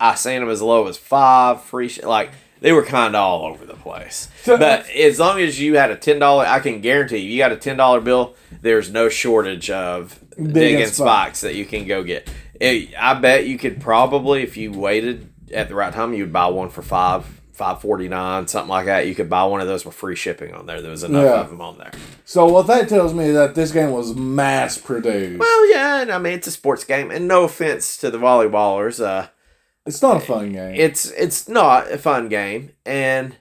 [0.00, 1.88] I seen them as low as five free.
[1.88, 4.28] Sh- like they were kind of all over the place.
[4.44, 7.52] But as long as you had a ten dollar, I can guarantee you, you got
[7.52, 8.34] a ten dollar bill.
[8.60, 12.28] There's no shortage of Dig digging and spikes that you can go get.
[12.60, 16.46] It, I bet you could probably, if you waited at the right time, you'd buy
[16.46, 19.06] one for five, five forty nine, something like that.
[19.06, 20.80] You could buy one of those with free shipping on there.
[20.82, 21.40] There was enough Yeah.
[21.40, 21.90] of them on there.
[22.24, 25.38] So what that tells me that this game was mass produced.
[25.40, 29.04] Well, yeah, and I mean it's a sports game, and no offense to the volleyballers,
[29.04, 29.28] uh,
[29.86, 30.74] it's not a fun game.
[30.76, 33.36] it's it's not a fun game, and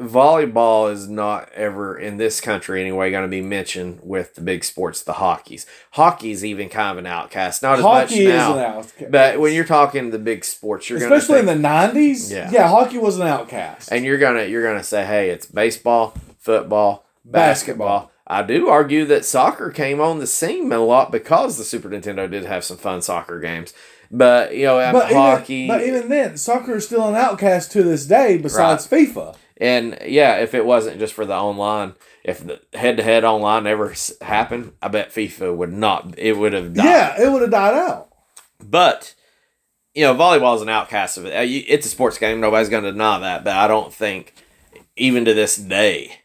[0.00, 4.64] volleyball is not ever in this country anyway going to be mentioned with the big
[4.64, 5.66] sports, the hockeys.
[5.92, 8.54] Hockey's even kind of an outcast, not as hockey much is now.
[8.54, 9.10] an outcast.
[9.10, 12.50] But when you're talking the big sports, you're gonna especially think, in the nineties, Yeah.
[12.50, 12.68] yeah.
[12.68, 13.90] hockey was an outcast.
[13.92, 17.88] and you're gonna you're gonna say, hey, it's baseball, football, Basketball.
[17.88, 18.10] basketball.
[18.26, 22.30] I do argue that soccer came on the scene a lot because the Super Nintendo
[22.30, 23.72] did have some fun soccer games.
[24.12, 27.82] But you know, but hockey, even, but even then, soccer is still an outcast to
[27.82, 28.38] this day.
[28.38, 31.94] Besides FIFA, And yeah, if it wasn't just for the online,
[32.24, 36.18] if the head to head online ever happened, I bet FIFA would not.
[36.18, 36.84] It would have died.
[36.84, 38.08] Yeah, it would have died out.
[38.58, 39.14] But
[39.94, 41.34] you know, volleyball is an outcast of it.
[41.36, 42.40] Uh, It's a sports game.
[42.40, 43.44] Nobody's going to deny that.
[43.44, 44.34] But I don't think,
[44.96, 46.20] even to this day,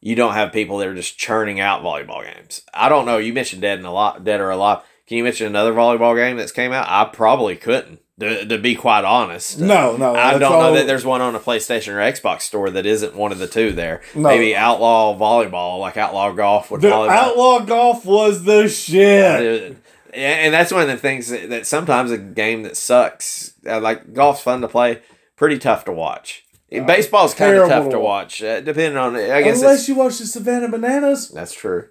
[0.00, 2.62] you don't have people that are just churning out volleyball games.
[2.74, 3.16] I don't know.
[3.16, 4.82] You mentioned dead and alive, dead or alive.
[5.06, 6.86] Can you mention another volleyball game that's came out?
[6.88, 8.01] I probably couldn't.
[8.20, 10.14] To, to be quite honest, No, no.
[10.14, 13.16] I don't all- know that there's one on a PlayStation or Xbox store that isn't
[13.16, 14.02] one of the two there.
[14.14, 14.28] No.
[14.28, 17.08] Maybe Outlaw Volleyball, like Outlaw Golf with volleyball.
[17.08, 19.72] Outlaw Golf was the shit.
[19.72, 19.74] Uh,
[20.14, 24.12] and that's one of the things that, that sometimes a game that sucks, uh, like
[24.12, 25.00] golf's fun to play,
[25.36, 26.44] pretty tough to watch.
[26.70, 29.16] Baseball's kind of tough to watch, uh, depending on.
[29.16, 31.30] I guess Unless you watch the Savannah Bananas.
[31.30, 31.88] that's true,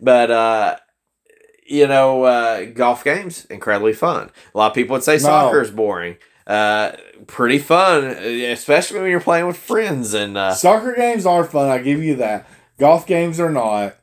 [0.00, 0.76] but uh,
[1.72, 4.30] you know, uh, golf games incredibly fun.
[4.54, 6.16] A lot of people would say soccer is boring.
[6.46, 6.92] Uh,
[7.26, 11.70] pretty fun, especially when you're playing with friends, and uh, Soccer games are fun.
[11.70, 12.46] I give you that.
[12.78, 13.94] Golf games are not.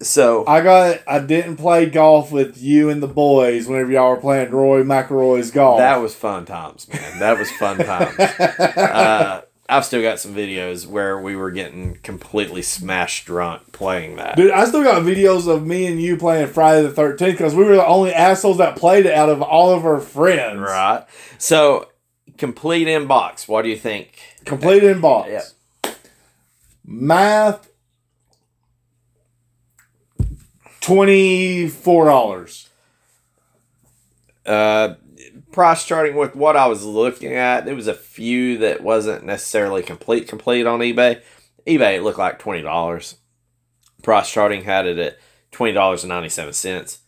[0.00, 1.00] so I got.
[1.06, 5.50] I didn't play golf with you and the boys whenever y'all were playing Roy McIlroy's
[5.50, 5.78] golf.
[5.78, 7.18] that was fun times, man.
[7.20, 8.18] That was fun times.
[8.18, 9.42] uh,
[9.72, 14.36] I've still got some videos where we were getting completely smashed drunk playing that.
[14.36, 17.64] Dude, I still got videos of me and you playing Friday the Thirteenth because we
[17.64, 20.60] were the only assholes that played it out of all of our friends.
[20.60, 21.04] Right.
[21.38, 21.88] So,
[22.36, 23.48] complete inbox.
[23.48, 24.18] What do you think?
[24.44, 25.44] Complete inbox.
[25.84, 25.96] Yep.
[26.84, 27.70] Math.
[30.80, 32.68] Twenty four dollars.
[34.44, 34.94] Uh,
[35.52, 39.82] price charting with what I was looking at, there was a few that wasn't necessarily
[39.82, 41.20] complete complete on eBay.
[41.66, 43.16] eBay it looked like twenty dollars.
[44.02, 45.18] Price charting had it at
[45.50, 46.98] twenty dollars and ninety seven cents.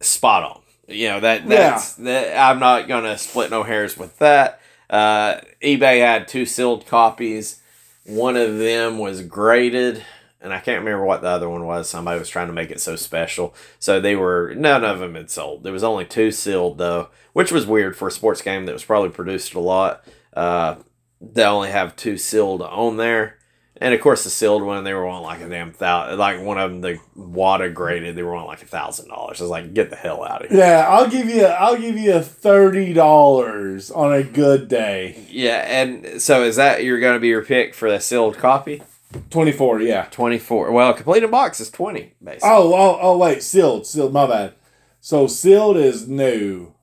[0.00, 0.62] Spot on.
[0.88, 2.36] You know that that's that.
[2.38, 4.60] I'm not gonna split no hairs with that.
[4.88, 7.62] Uh, eBay had two sealed copies.
[8.04, 10.02] One of them was graded,
[10.40, 11.88] and I can't remember what the other one was.
[11.88, 15.30] Somebody was trying to make it so special, so they were none of them had
[15.30, 15.62] sold.
[15.62, 18.84] There was only two sealed though, which was weird for a sports game that was
[18.84, 20.04] probably produced a lot.
[20.32, 20.76] Uh,
[21.20, 23.36] they only have two sealed on there.
[23.82, 26.18] And of course, the sealed one, they were on like a damn thousand.
[26.18, 29.40] Like one of them, the WATA graded, they were on like a thousand dollars.
[29.40, 30.58] I was like, get the hell out of here.
[30.58, 31.46] Yeah, I'll give you.
[31.46, 35.26] I'll give you a thirty dollars on a good day.
[35.30, 38.82] Yeah, and so is that you're going to be your pick for the sealed copy?
[39.30, 39.80] Twenty four.
[39.80, 40.08] Yeah.
[40.10, 40.70] Twenty four.
[40.72, 42.50] Well, complete in box is twenty, basically.
[42.50, 44.12] Oh, oh, oh, wait, sealed, sealed.
[44.12, 44.52] My bad.
[45.00, 46.74] So sealed is new.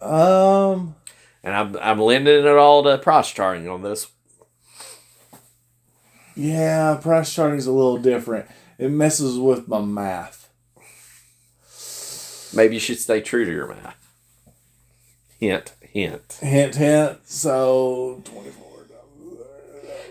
[0.00, 0.94] Um,
[1.42, 4.08] And I'm I'm lending it all to price charting on this.
[6.34, 8.46] yeah, price charting is a little different.
[8.78, 10.48] It messes with my math.
[12.54, 13.96] Maybe you should stay true to your math.
[15.40, 16.38] Hint, hint.
[16.40, 17.18] Hint, hint.
[17.28, 18.64] So twenty four.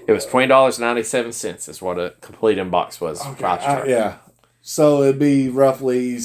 [0.08, 1.68] It was twenty dollars ninety seven cents.
[1.68, 3.20] Is what a complete inbox was.
[3.38, 3.88] price Uh, chart.
[3.90, 4.18] yeah.
[4.62, 6.18] So it'd be roughly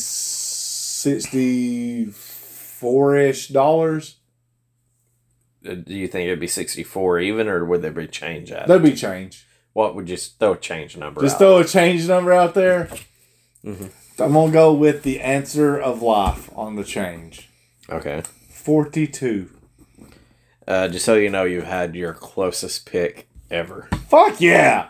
[1.00, 1.32] sixty
[2.80, 4.16] four ish dollars.
[5.68, 8.66] Uh, Do you think it'd be sixty four even, or would there be change Out?
[8.66, 9.46] That'd be change.
[9.74, 11.20] What would you s- throw a change number?
[11.20, 11.38] Just out?
[11.38, 12.88] throw a change number out there.
[13.64, 13.90] Mhm.
[14.18, 17.48] I'm gonna go with the answer of life on the change.
[17.88, 18.22] Okay.
[18.50, 19.50] Forty two.
[20.66, 23.88] Uh, just so you know, you had your closest pick ever.
[24.08, 24.88] Fuck yeah!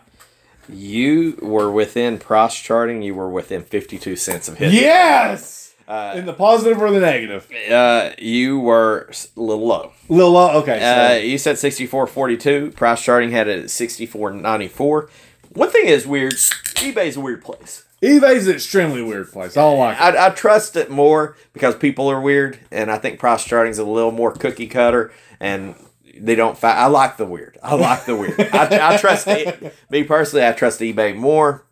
[0.68, 3.03] You were within price charting.
[3.03, 4.76] You were within fifty-two cents of hitting.
[4.80, 5.59] Yes.
[5.91, 7.51] Uh, In the positive or the negative?
[7.70, 9.93] uh, you were a little low.
[10.09, 10.51] Little low.
[10.62, 10.80] Okay.
[10.80, 12.70] Uh, you said sixty-four forty-two.
[12.76, 15.11] Price charting had it at sixty-four ninety-four.
[15.55, 16.34] One thing is weird.
[16.34, 17.84] eBay's a weird place.
[18.03, 19.57] eBay's an extremely weird place.
[19.57, 20.01] I don't like it.
[20.01, 23.84] I, I trust it more because people are weird, and I think price charting's a
[23.84, 25.74] little more cookie cutter, and
[26.16, 26.57] they don't.
[26.57, 27.59] Fa- I like the weird.
[27.64, 28.41] I like the weird.
[28.41, 29.74] I, I trust it.
[29.91, 31.66] Me personally, I trust eBay more.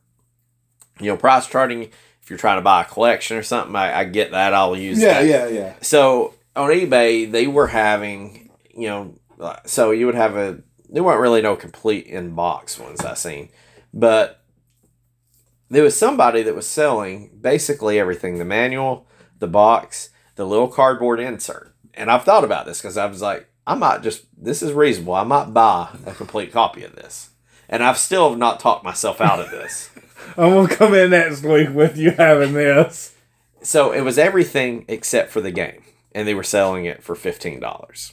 [0.98, 1.90] You know, price charting.
[2.28, 4.52] If you're trying to buy a collection or something, I, I get that.
[4.52, 5.26] I'll use Yeah, that.
[5.26, 5.74] yeah, yeah.
[5.80, 9.14] So on eBay, they were having, you know,
[9.64, 10.58] so you would have a.
[10.90, 13.48] There weren't really no complete in box ones I seen,
[13.94, 14.42] but
[15.70, 19.06] there was somebody that was selling basically everything: the manual,
[19.38, 21.74] the box, the little cardboard insert.
[21.94, 25.14] And I've thought about this because I was like, I might just this is reasonable.
[25.14, 27.30] I might buy a complete copy of this,
[27.70, 29.88] and I've still not talked myself out of this.
[30.36, 33.14] I'm gonna come in next week with you having this.
[33.62, 37.60] So it was everything except for the game, and they were selling it for fifteen
[37.60, 38.12] dollars.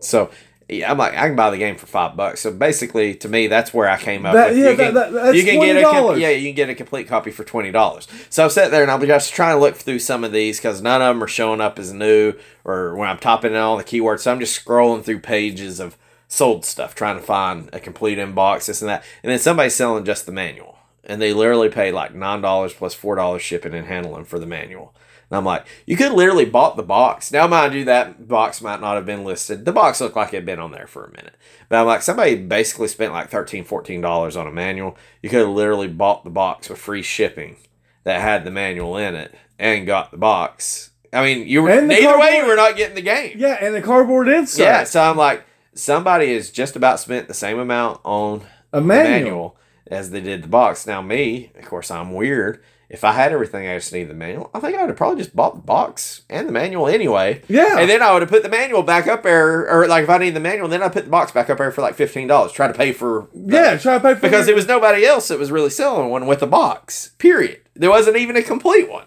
[0.00, 0.30] So
[0.68, 2.40] yeah, I'm like, I can buy the game for five bucks.
[2.40, 4.34] So basically, to me, that's where I came up.
[4.34, 5.80] That- with, yeah, you can, that- that- that's you can get a
[6.20, 8.08] yeah, you can get a complete copy for twenty dollars.
[8.30, 10.82] So I sat there and I'm just trying to look through some of these because
[10.82, 12.34] none of them are showing up as new
[12.64, 14.20] or when I'm typing in all the keywords.
[14.20, 15.96] So I'm just scrolling through pages of
[16.28, 19.04] sold stuff, trying to find a complete inbox, this and that.
[19.22, 20.76] And then somebody's selling just the manual.
[21.06, 24.94] And they literally paid like $9 $4 shipping and handling for the manual.
[25.30, 27.32] And I'm like, you could literally bought the box.
[27.32, 29.64] Now, mind you, that box might not have been listed.
[29.64, 31.34] The box looked like it had been on there for a minute.
[31.68, 34.96] But I'm like, somebody basically spent like $13, $14 on a manual.
[35.22, 37.56] You could have literally bought the box with free shipping
[38.04, 40.90] that had the manual in it and got the box.
[41.12, 43.32] I mean, you were And either way, you cardboard- were not getting the game.
[43.36, 44.62] Yeah, and the cardboard inside.
[44.62, 45.44] Yeah, so I'm like,
[45.74, 48.42] somebody has just about spent the same amount on
[48.72, 49.10] a the manual.
[49.10, 49.56] manual
[49.88, 50.86] as they did the box.
[50.86, 52.62] Now, me, of course, I'm weird.
[52.88, 54.48] If I had everything, I just need the manual.
[54.54, 57.42] I think I would have probably just bought the box and the manual anyway.
[57.48, 57.78] Yeah.
[57.80, 60.18] And then I would have put the manual back up there, or like if I
[60.18, 62.52] need the manual, then I put the box back up there for like fifteen dollars.
[62.52, 65.26] Try to pay for yeah, try to pay for because your- it was nobody else
[65.28, 67.10] that was really selling one with a box.
[67.18, 67.60] Period.
[67.74, 69.06] There wasn't even a complete one.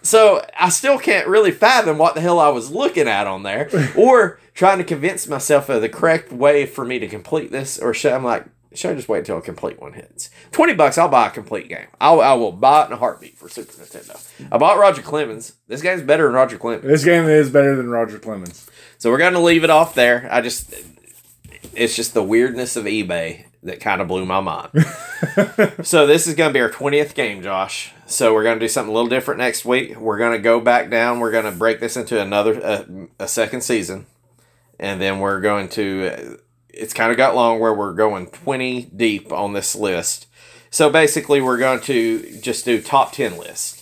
[0.00, 3.68] So I still can't really fathom what the hell I was looking at on there,
[3.96, 7.92] or trying to convince myself of the correct way for me to complete this, or
[7.92, 8.44] should I'm like,
[8.74, 10.30] should I just wait until a complete one hits?
[10.52, 11.86] Twenty bucks, I'll buy a complete game.
[12.00, 14.30] I'll, I will buy it in a heartbeat for Super Nintendo.
[14.52, 15.54] I bought Roger Clemens.
[15.66, 16.84] This game's better than Roger Clemens.
[16.84, 18.68] This game is better than Roger Clemens.
[18.98, 20.28] So we're gonna leave it off there.
[20.30, 20.74] I just,
[21.74, 24.70] it's just the weirdness of eBay that kind of blew my mind.
[25.82, 27.92] so this is gonna be our twentieth game, Josh.
[28.06, 29.96] So we're gonna do something a little different next week.
[29.96, 31.20] We're gonna go back down.
[31.20, 32.84] We're gonna break this into another uh,
[33.18, 34.06] a second season,
[34.78, 36.38] and then we're going to.
[36.68, 40.26] It's kind of got long where we're going twenty deep on this list.
[40.70, 43.74] So basically, we're going to just do top ten list.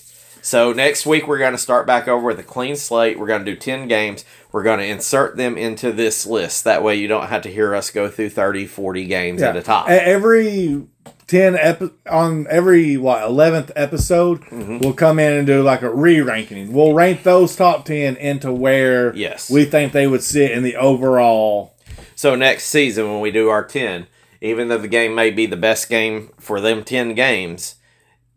[0.45, 3.19] So next week we're going to start back over with a clean slate.
[3.19, 4.25] We're going to do 10 games.
[4.53, 6.63] We're going to insert them into this list.
[6.63, 9.63] That way you don't have to hear us go through 30, 40 games at a
[9.63, 9.87] time.
[9.89, 10.87] Every
[11.27, 14.79] ten epi- on every what eleventh episode, Mm-hmm.
[14.79, 16.73] we'll come in and do like a re-ranking.
[16.73, 19.51] We'll rank those top ten into where Yes.
[19.51, 21.75] we think they would sit in the overall.
[22.17, 24.07] So next season when we do our 10,
[24.41, 27.75] even though the game may be the best game for them 10 games,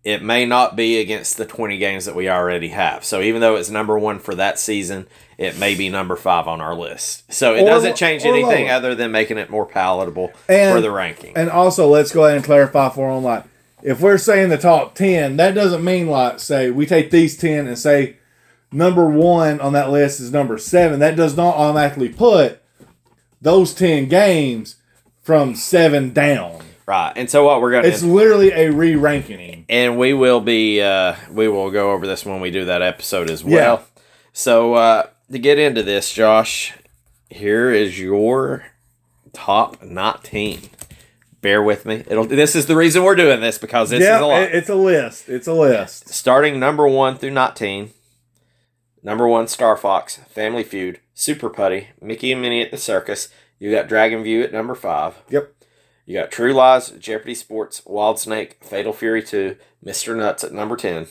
[0.04, 3.04] it may not be against the 20 games that we already have.
[3.06, 5.08] So even though it's number 1 for that season,
[5.38, 7.32] it may be number 5 on our list.
[7.34, 8.76] So it Or- doesn't change anything lower.
[8.76, 11.34] other than making it more palatable And- for the ranking.
[11.38, 13.24] And also, let's go ahead and clarify for them.
[13.24, 13.44] Like,
[13.82, 17.66] if we're saying the top ten, that doesn't mean like say we take these ten
[17.66, 18.18] and say
[18.74, 21.00] number one on that list is number seven.
[21.00, 22.60] That does not automatically put
[23.42, 24.76] those ten games
[25.22, 26.62] from seven down.
[26.86, 27.14] right.
[27.16, 29.66] And so what we're going to It's literally a re-ranking.
[29.70, 33.30] and we will be uh we will go over this when we do that episode
[33.30, 33.84] as well
[34.34, 36.74] so uh to get into this josh
[37.30, 38.66] here is your
[39.34, 40.62] top 19
[41.42, 44.26] bear with me it'll this is the reason we're doing this because this is a
[44.26, 45.30] lot it's a list.
[45.30, 46.10] It's a list.
[46.10, 47.92] starting number 1 through 19
[49.04, 53.28] number 1 star fox family feud super putty mickey and minnie at the circus
[53.60, 55.54] you got dragon view at number 5 Yep.
[56.06, 60.16] you got True Lies, Jeopardy Sports, Wild Snake, Fatal Fury 2, Mr.
[60.16, 61.08] Nutz at number 10,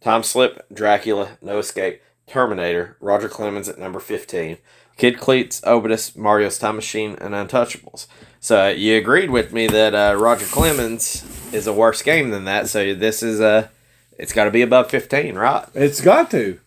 [0.00, 4.58] Time Slip, Dracula, No Escape, Terminator, Roger Clemens at number 15,
[4.96, 8.06] Kid Cleats, Obitus, Mario's Time Machine, and Untouchables.
[8.38, 12.68] So you agreed with me that uh, Roger Clemens is a worse game than that.
[12.68, 13.68] So this is uh,
[14.16, 15.66] it's got to be above 15, right?
[15.74, 16.60] It's got to.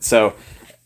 [0.00, 0.34] So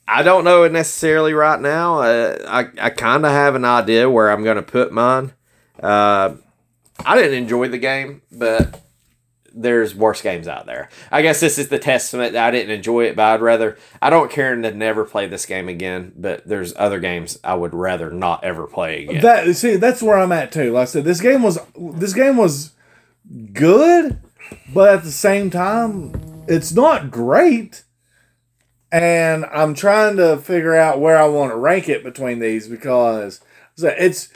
[0.07, 2.01] I don't know it necessarily right now.
[2.01, 5.33] Uh, I I kind of have an idea where I'm going to put mine.
[5.83, 6.35] Uh,
[7.05, 8.81] I didn't enjoy the game, but
[9.55, 10.89] there's worse games out there.
[11.11, 14.11] I guess this is the testament that I didn't enjoy it, but I'd rather I
[14.11, 16.13] don't care to never play this game again.
[16.17, 19.23] But there's other games I would rather not ever play again.
[19.23, 20.73] That see, that's where I'm at too.
[20.73, 22.73] Like I said, this game was this game was
[23.53, 24.21] good,
[24.73, 27.85] but at the same time, it's not great.
[28.95, 33.41] And I'm trying to figure out where I want to rank it between these because
[33.77, 34.29] it's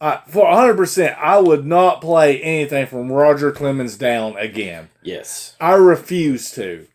[0.00, 0.78] uh, for 100.
[0.78, 4.88] percent I would not play anything from Roger Clemens down again.
[5.02, 6.86] yes, I refuse to.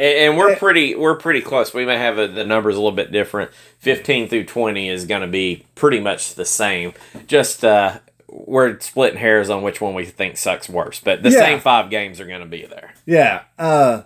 [0.00, 0.58] and, and we're Eh.
[0.58, 1.72] pretty we're pretty close.
[1.72, 3.52] We may have a, the numbers a little bit different.
[3.78, 6.92] Fifteen through twenty is going to be pretty much the same.
[7.28, 11.38] Just uh, we're splitting hairs on which one we think sucks worse, but the Yeah.
[11.38, 12.94] same five games are going to be there.
[13.06, 13.42] Yeah.
[13.56, 14.02] Uh,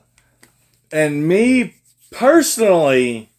[0.93, 1.77] and me
[2.11, 3.31] personally,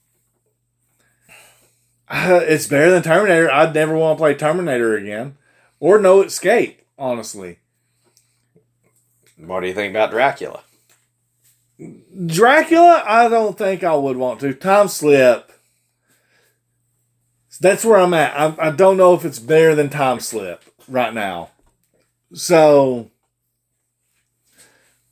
[2.09, 3.51] uh, it's better than Terminator.
[3.51, 5.37] I'd never want to play Terminator again,
[5.79, 6.81] or No Escape.
[6.99, 7.59] Honestly,
[9.37, 10.61] What do you think about Dracula?
[12.25, 13.03] Dracula.
[13.05, 14.53] I don't think I would want to.
[14.53, 15.51] Time Slip.
[17.59, 18.39] That's where I'm at.
[18.59, 21.49] I, I don't know if it's better than Time Slip right now.
[22.33, 23.11] So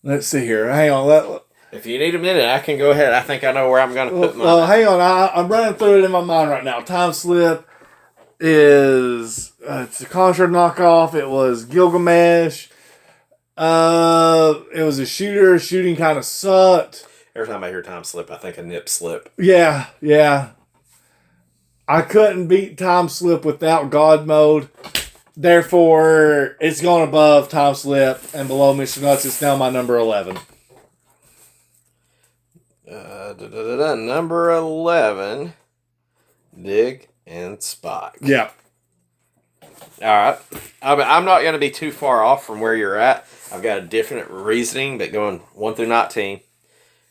[0.03, 0.72] let's see here.
[0.72, 1.08] Hang on.
[1.08, 1.45] Let,
[1.76, 3.13] If you need a minute, I can go ahead.
[3.13, 4.45] I think I know where I'm going to put mine.
[4.45, 4.99] Well, hang on.
[4.99, 6.80] I, I'm running through it in my mind right now.
[6.80, 7.67] Time slip.
[8.39, 11.13] is uh, it's a Contra knockoff.
[11.13, 12.69] It was Gilgamesh.
[13.57, 15.57] Uh, it was a shooter.
[15.59, 17.07] Shooting kind of sucked.
[17.36, 19.32] Every time I hear time slip, I think a nip slip.
[19.38, 20.51] Yeah, yeah.
[21.88, 24.69] I couldn't beat Time Slip without God mode.
[25.38, 29.03] Therefore, it's gone above Time Slip and below Mr.
[29.03, 29.26] Nuts.
[29.26, 30.38] It's now my number 11.
[32.89, 35.53] Uh, da, da, da, number 11,
[36.61, 38.17] Dig and Spike.
[38.21, 38.51] Yeah.
[40.01, 40.38] All right.
[40.83, 43.25] I mean, I'm not going to be too far off from where you're at.
[43.51, 46.41] I've got a different reasoning, but going 1 through 19.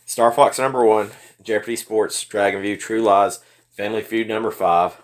[0.07, 1.11] Star Fox number 1,
[1.43, 5.03] Jeopardy Sports, Dragon View, True Lies, Family Feud number 5,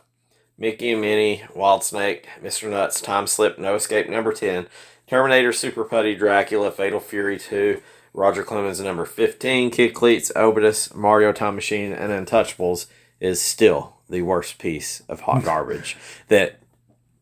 [0.58, 2.70] Mickey and Minnie, Wild Snake, Mr.
[2.70, 4.66] Nutz, Time Slip, No Escape number 10,
[5.08, 7.80] Terminator, Super Putty, Dracula, Fatal Fury 2,
[8.12, 12.86] Roger Clemens number 15, Kid Cleats, Obitus, Mario Time Machine, and Untouchables
[13.20, 15.96] is still the worst piece of hot garbage
[16.28, 16.60] that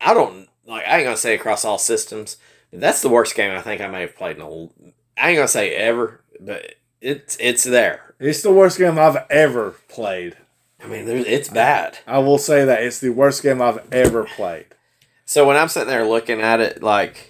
[0.01, 0.87] I don't like.
[0.87, 2.37] I ain't gonna say across all systems.
[2.71, 4.69] That's the worst game I think I may have played in a.
[5.17, 8.15] I ain't gonna say ever, but it's it's there.
[8.19, 10.37] It's the worst game I've ever played.
[10.81, 11.99] I mean, it's bad.
[12.07, 12.83] I will say that.
[12.83, 14.67] It's the worst game I've ever played.
[15.25, 17.28] So when I'm sitting there looking at it, like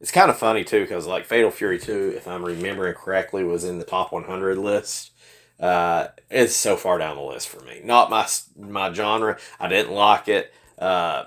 [0.00, 3.64] it's kind of funny too, because like Fatal Fury Two, if I'm remembering correctly, was
[3.64, 5.12] in the top 100 list.
[5.58, 7.82] Uh, it's so far down the list for me.
[7.84, 8.26] Not my
[8.58, 9.38] my genre.
[9.58, 10.52] I didn't like it.
[10.78, 11.24] Uh,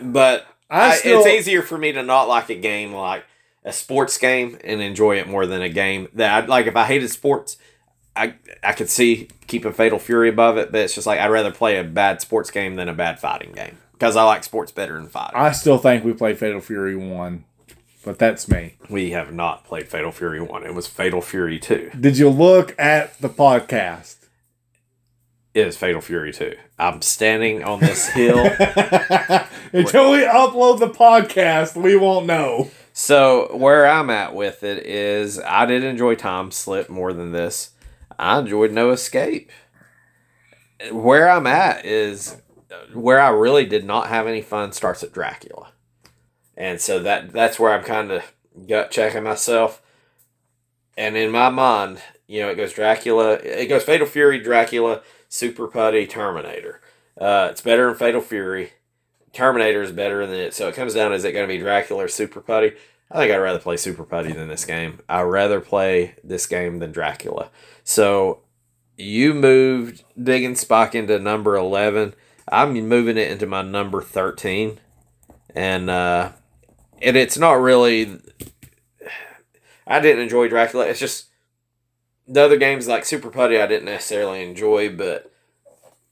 [0.00, 3.24] but I I, it's easier for me to not like a game like
[3.64, 6.66] a sports game and enjoy it more than a game that I like.
[6.66, 7.56] If I hated sports,
[8.14, 11.50] I I could see keeping Fatal Fury above it, but it's just like I'd rather
[11.50, 14.94] play a bad sports game than a bad fighting game because I like sports better
[14.94, 15.36] than fighting.
[15.36, 17.44] I still think we played Fatal Fury 1,
[18.04, 18.74] but that's me.
[18.88, 20.64] we have not played Fatal Fury One.
[20.64, 21.90] It was Fatal Fury Two.
[21.98, 24.16] Did you look at the podcast?
[25.54, 26.56] It is Fatal Fury Two.
[26.78, 28.38] I'm standing on this hill.
[29.72, 32.70] Until we upload the podcast, we won't know.
[32.92, 37.70] So where I'm at with it is I did enjoy Time Slip more than this.
[38.18, 39.50] I enjoyed No Escape.
[40.92, 42.40] Where I'm at is
[42.92, 45.72] where I really did not have any fun starts at Dracula.
[46.56, 48.22] And so that that's where I'm kind of
[48.68, 49.82] gut checking myself.
[50.96, 55.66] And in my mind, you know, it goes Dracula, it goes Fatal Fury, Dracula, Super
[55.66, 56.80] Putty, Terminator.
[57.20, 58.72] Uh, it's better than Fatal Fury.
[59.32, 60.54] Terminator is better than it.
[60.54, 62.76] So it comes down is it going to be Dracula or Super Putty?
[63.10, 65.00] I think I'd rather play Super Putty than this game.
[65.08, 67.50] I'd rather play this game than Dracula.
[67.82, 68.40] So
[68.96, 72.14] you moved Digging Spike into number 11.
[72.50, 74.80] I'm moving it into my number 13.
[75.54, 76.32] And, uh,
[77.04, 78.18] and it's not really.
[79.86, 80.86] I didn't enjoy Dracula.
[80.86, 81.26] It's just
[82.26, 85.30] the other games like Super Putty I didn't necessarily enjoy, but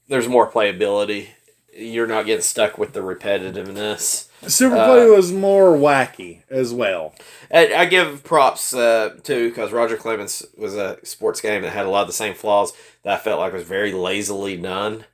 [0.07, 1.29] there's more playability.
[1.75, 4.29] You're not getting stuck with the repetitiveness.
[4.47, 7.15] Super Uh, Putty was more wacky as well.
[7.51, 11.87] I, I give props uh, too because Roger Clemens was a sports game that had
[11.87, 12.73] a lot of the same flaws
[13.03, 15.05] that I felt like was very lazily done.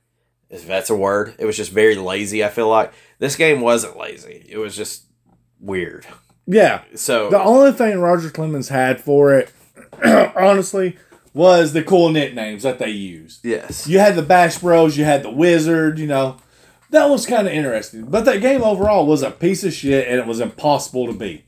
[0.50, 2.44] If that's a word, it was just very lazy.
[2.44, 4.44] I feel like this game wasn't lazy.
[4.48, 5.04] It was just
[5.60, 6.06] weird.
[6.46, 6.82] Yeah.
[6.94, 9.52] So The only thing Roger Clemens had for it,
[10.36, 10.96] honestly,
[11.32, 13.44] was the cool nicknames that they used.
[13.44, 16.36] yes, You had the Bash Bros, you had the Wizard, you know.
[16.90, 18.06] That was kind of interesting.
[18.06, 21.44] But that game overall was a piece of shit and it was impossible to beat.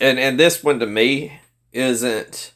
[0.00, 1.38] and and this one to me
[1.72, 2.52] isn't.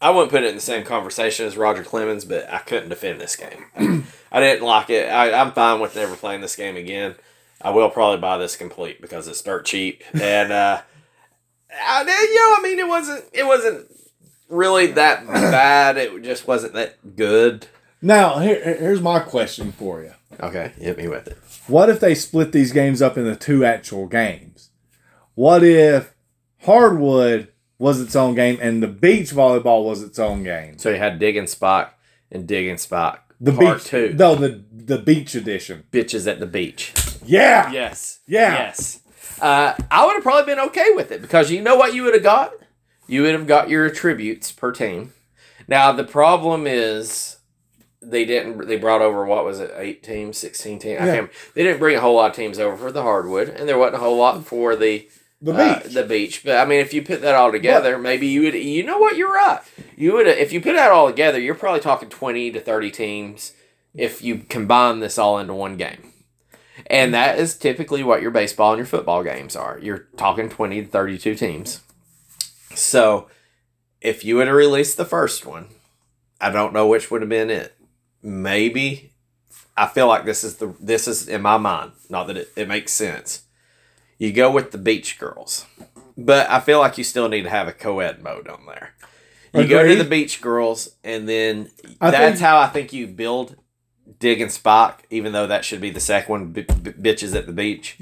[0.00, 3.20] I wouldn't put it in the same conversation as Roger Clemens, but I couldn't defend
[3.20, 4.04] this game.
[4.32, 5.08] I didn't like it.
[5.08, 7.14] I, I'm fine with never playing this game again.
[7.66, 10.82] I will probably buy this complete because it's dirt cheap, and uh,
[11.84, 13.90] I, you know, I mean, it wasn't it wasn't
[14.48, 15.96] really that bad.
[15.96, 17.66] It just wasn't that good.
[18.00, 20.12] Now, here, here's my question for you.
[20.38, 21.38] Okay, hit me with it.
[21.66, 24.70] What if they split these games up into two actual games?
[25.34, 26.14] What if
[26.62, 27.48] Hardwood
[27.80, 30.78] was its own game and the beach volleyball was its own game?
[30.78, 31.88] So you had Dig and Spike
[32.30, 33.18] and Dig and Spike.
[33.40, 35.82] The part beach, two, no, the the beach edition.
[35.90, 36.94] bitches at the beach.
[37.26, 38.20] Yeah, Yes.
[38.26, 38.52] Yeah.
[38.52, 39.00] Yes.
[39.40, 42.14] Uh, I would have probably been okay with it because you know what you would
[42.14, 42.52] have got?
[43.06, 45.12] You would have got your attributes per team.
[45.68, 47.36] Now the problem is
[48.00, 48.66] they didn't.
[48.66, 49.72] They brought over what was it?
[49.76, 51.00] Eight teams, sixteen teams.
[51.02, 51.14] I Yeah.
[51.16, 51.30] can't.
[51.54, 53.96] They didn't bring a whole lot of teams over for the hardwood, and there wasn't
[53.96, 55.08] a whole lot for the
[55.42, 55.92] the uh, beach.
[55.92, 56.42] the beach.
[56.44, 58.54] But I mean, if you put that all together, maybe you would.
[58.54, 59.16] You know what?
[59.16, 59.60] You're right.
[59.96, 60.26] You would.
[60.28, 63.52] If you put that all together, you're probably talking twenty to thirty teams.
[63.94, 66.12] If you combine this all into one game,
[66.86, 69.78] and that is typically what your baseball and your football games are.
[69.80, 71.80] You're talking twenty to thirty-two teams.
[72.74, 73.28] So,
[74.00, 75.68] if you would have released the first one,
[76.40, 77.74] I don't know which would have been it.
[78.22, 79.12] Maybe
[79.76, 81.92] I feel like this is the this is in my mind.
[82.10, 83.42] Not that it, it makes sense.
[84.18, 85.66] You go with the beach girls,
[86.16, 88.94] but I feel like you still need to have a co-ed mode on there.
[89.54, 93.06] You go to the beach girls, and then I that's think- how I think you
[93.06, 93.56] build
[94.18, 95.06] Dig and Spike.
[95.10, 97.96] Even though that should be the second one, b- b- bitches at the beach,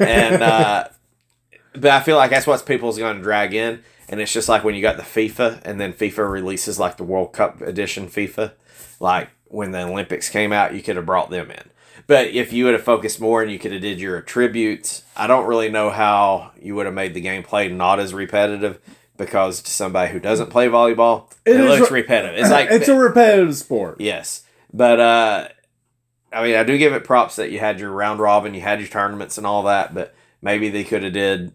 [0.00, 0.88] and uh,
[1.72, 4.64] but I feel like that's what people's going to drag in, and it's just like
[4.64, 8.52] when you got the FIFA, and then FIFA releases like the World Cup edition FIFA,
[9.00, 11.62] like when the Olympics came out, you could have brought them in.
[12.06, 15.26] But if you would have focused more and you could have did your attributes, I
[15.26, 18.78] don't really know how you would have made the gameplay not as repetitive.
[19.16, 22.36] Because to somebody who doesn't play volleyball, it, It looks re- repetitive.
[22.40, 24.00] It's like it's a repetitive sport.
[24.00, 24.42] Yes,
[24.74, 25.48] but uh,
[26.32, 28.80] I mean, I do give it props that you had your round robin, you had
[28.80, 31.52] your tournaments and all that, but maybe they could have did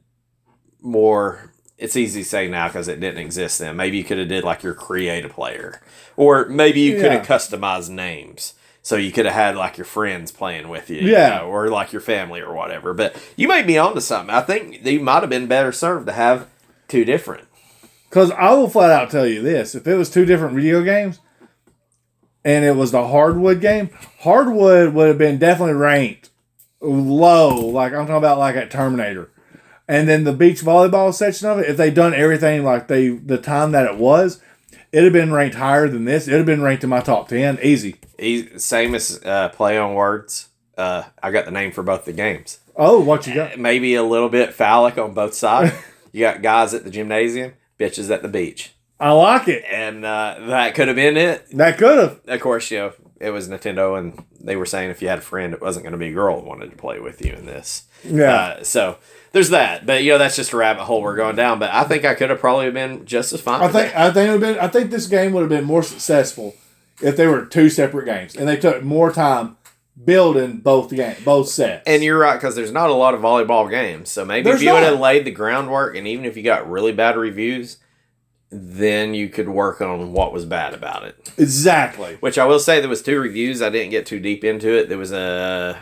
[0.81, 1.53] more.
[1.77, 3.75] It's easy to say now because it didn't exist then.
[3.75, 5.81] Maybe you could have did like your create a player,
[6.17, 8.53] or maybe you could have customized names.
[8.81, 11.29] So you could have had like your friends playing with you, you Yeah.
[11.39, 12.93] know, or like your family or whatever.
[12.93, 14.33] But you may be onto something.
[14.33, 16.47] I think you might have been better served to have
[16.87, 17.47] two different.
[18.09, 21.19] Because I will flat out tell you this: if it was two different video games,
[22.45, 23.89] and it was the hardwood game,
[24.21, 26.29] hardwood would have been definitely ranked
[26.81, 27.49] low.
[27.67, 29.29] Like I'm talking about, like at Terminator,
[29.87, 31.69] and then the beach volleyball section of it.
[31.69, 34.41] If they'd done everything like they the time that it was,
[34.91, 36.27] it'd have been ranked higher than this.
[36.27, 37.95] It'd have been ranked in my top ten, easy.
[38.17, 40.47] Eas- Same as uh, play on words.
[40.77, 42.59] Uh, I got the name for both the games.
[42.75, 43.59] Oh, what you got?
[43.59, 45.73] maybe a little bit phallic on both sides.
[46.13, 49.63] you got guys at the gymnasium, bitches at the beach, I like it.
[49.69, 51.45] and uh, that could have been it.
[51.51, 52.19] That could have.
[52.27, 55.21] Of course, you know it was Nintendo, and they were saying if you had a
[55.21, 57.45] friend, it wasn't going to be a girl that wanted to play with you in
[57.45, 57.83] this.
[58.03, 58.33] Yeah.
[58.33, 58.97] Uh, so
[59.31, 61.59] there's that, but you know that's just a rabbit hole we're going down.
[61.59, 63.61] But I think I could have probably been just as fine.
[63.61, 63.95] I think.
[63.95, 66.55] I think it would have been I think this game would have been more successful
[67.01, 69.57] if they were two separate games and they took more time
[70.03, 71.83] building both game both sets.
[71.85, 74.09] And you're right because there's not a lot of volleyball games.
[74.09, 76.69] So maybe There's if you would have laid the groundwork, and even if you got
[76.69, 77.77] really bad reviews,
[78.51, 81.31] then you could work on what was bad about it.
[81.37, 82.15] exactly.
[82.19, 83.61] Which I will say there was two reviews.
[83.61, 84.89] I didn't get too deep into it.
[84.89, 85.77] There was a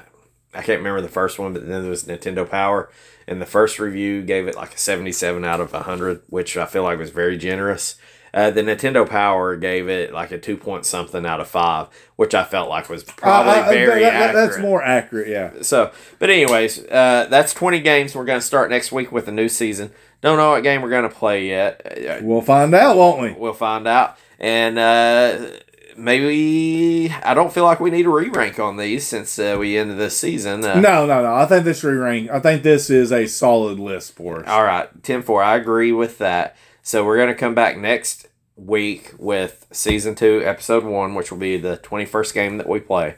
[0.54, 2.90] I can't remember the first one, but then there was Nintendo Power,
[3.28, 6.84] and the first review gave it like a seventy-seven out of hundred, which I feel
[6.84, 7.96] like was very generous.
[8.34, 11.88] Uh, the Nintendo Power gave it like a two point something out of five,
[12.18, 14.50] which I felt like was probably Uh, uh, very that- that- accurate.
[14.50, 15.52] That's more accurate, yeah.
[15.62, 18.16] So, but anyways, uh, that's 20 games.
[18.16, 19.92] We're going to start next week with a new season.
[20.22, 22.22] Don't know what game we're going to play yet.
[22.24, 23.32] We'll find out, won't we?
[23.34, 24.18] We'll find out.
[24.40, 25.50] And uh,
[25.96, 29.78] maybe I don't feel like we need a re rank on these since uh, we
[29.78, 30.64] ended this season.
[30.64, 31.36] Uh, No, no, no.
[31.36, 32.30] I think this re-rank.
[32.32, 34.48] I think this is a solid list for us.
[34.48, 35.44] All right, ten four.
[35.44, 36.56] I agree with that.
[36.82, 41.38] So we're going to come back next week with season two, episode one, which will
[41.38, 43.16] be the 21st game that we play.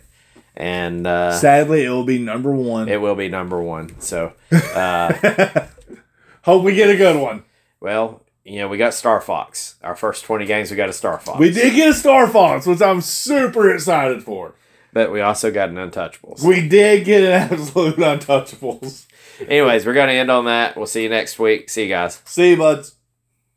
[0.58, 2.90] And uh, Sadly, it will be number one.
[2.90, 4.00] it will be number one.
[4.02, 5.68] So, uh,
[6.44, 7.44] Hope we get a good one.
[7.80, 9.76] well, you know, we got Star Fox.
[9.84, 11.40] Our first 20 games, we got a Star Fox.
[11.40, 14.56] We did get a Star Fox, which I'm super excited for.
[14.92, 16.42] But we also got an Untouchables.
[16.44, 19.06] We did get an absolute untouchables.
[19.48, 20.76] Anyways, we're going to end on that.
[20.76, 21.70] We'll see you next week.
[21.70, 22.22] See you guys.
[22.26, 22.96] See you, buds.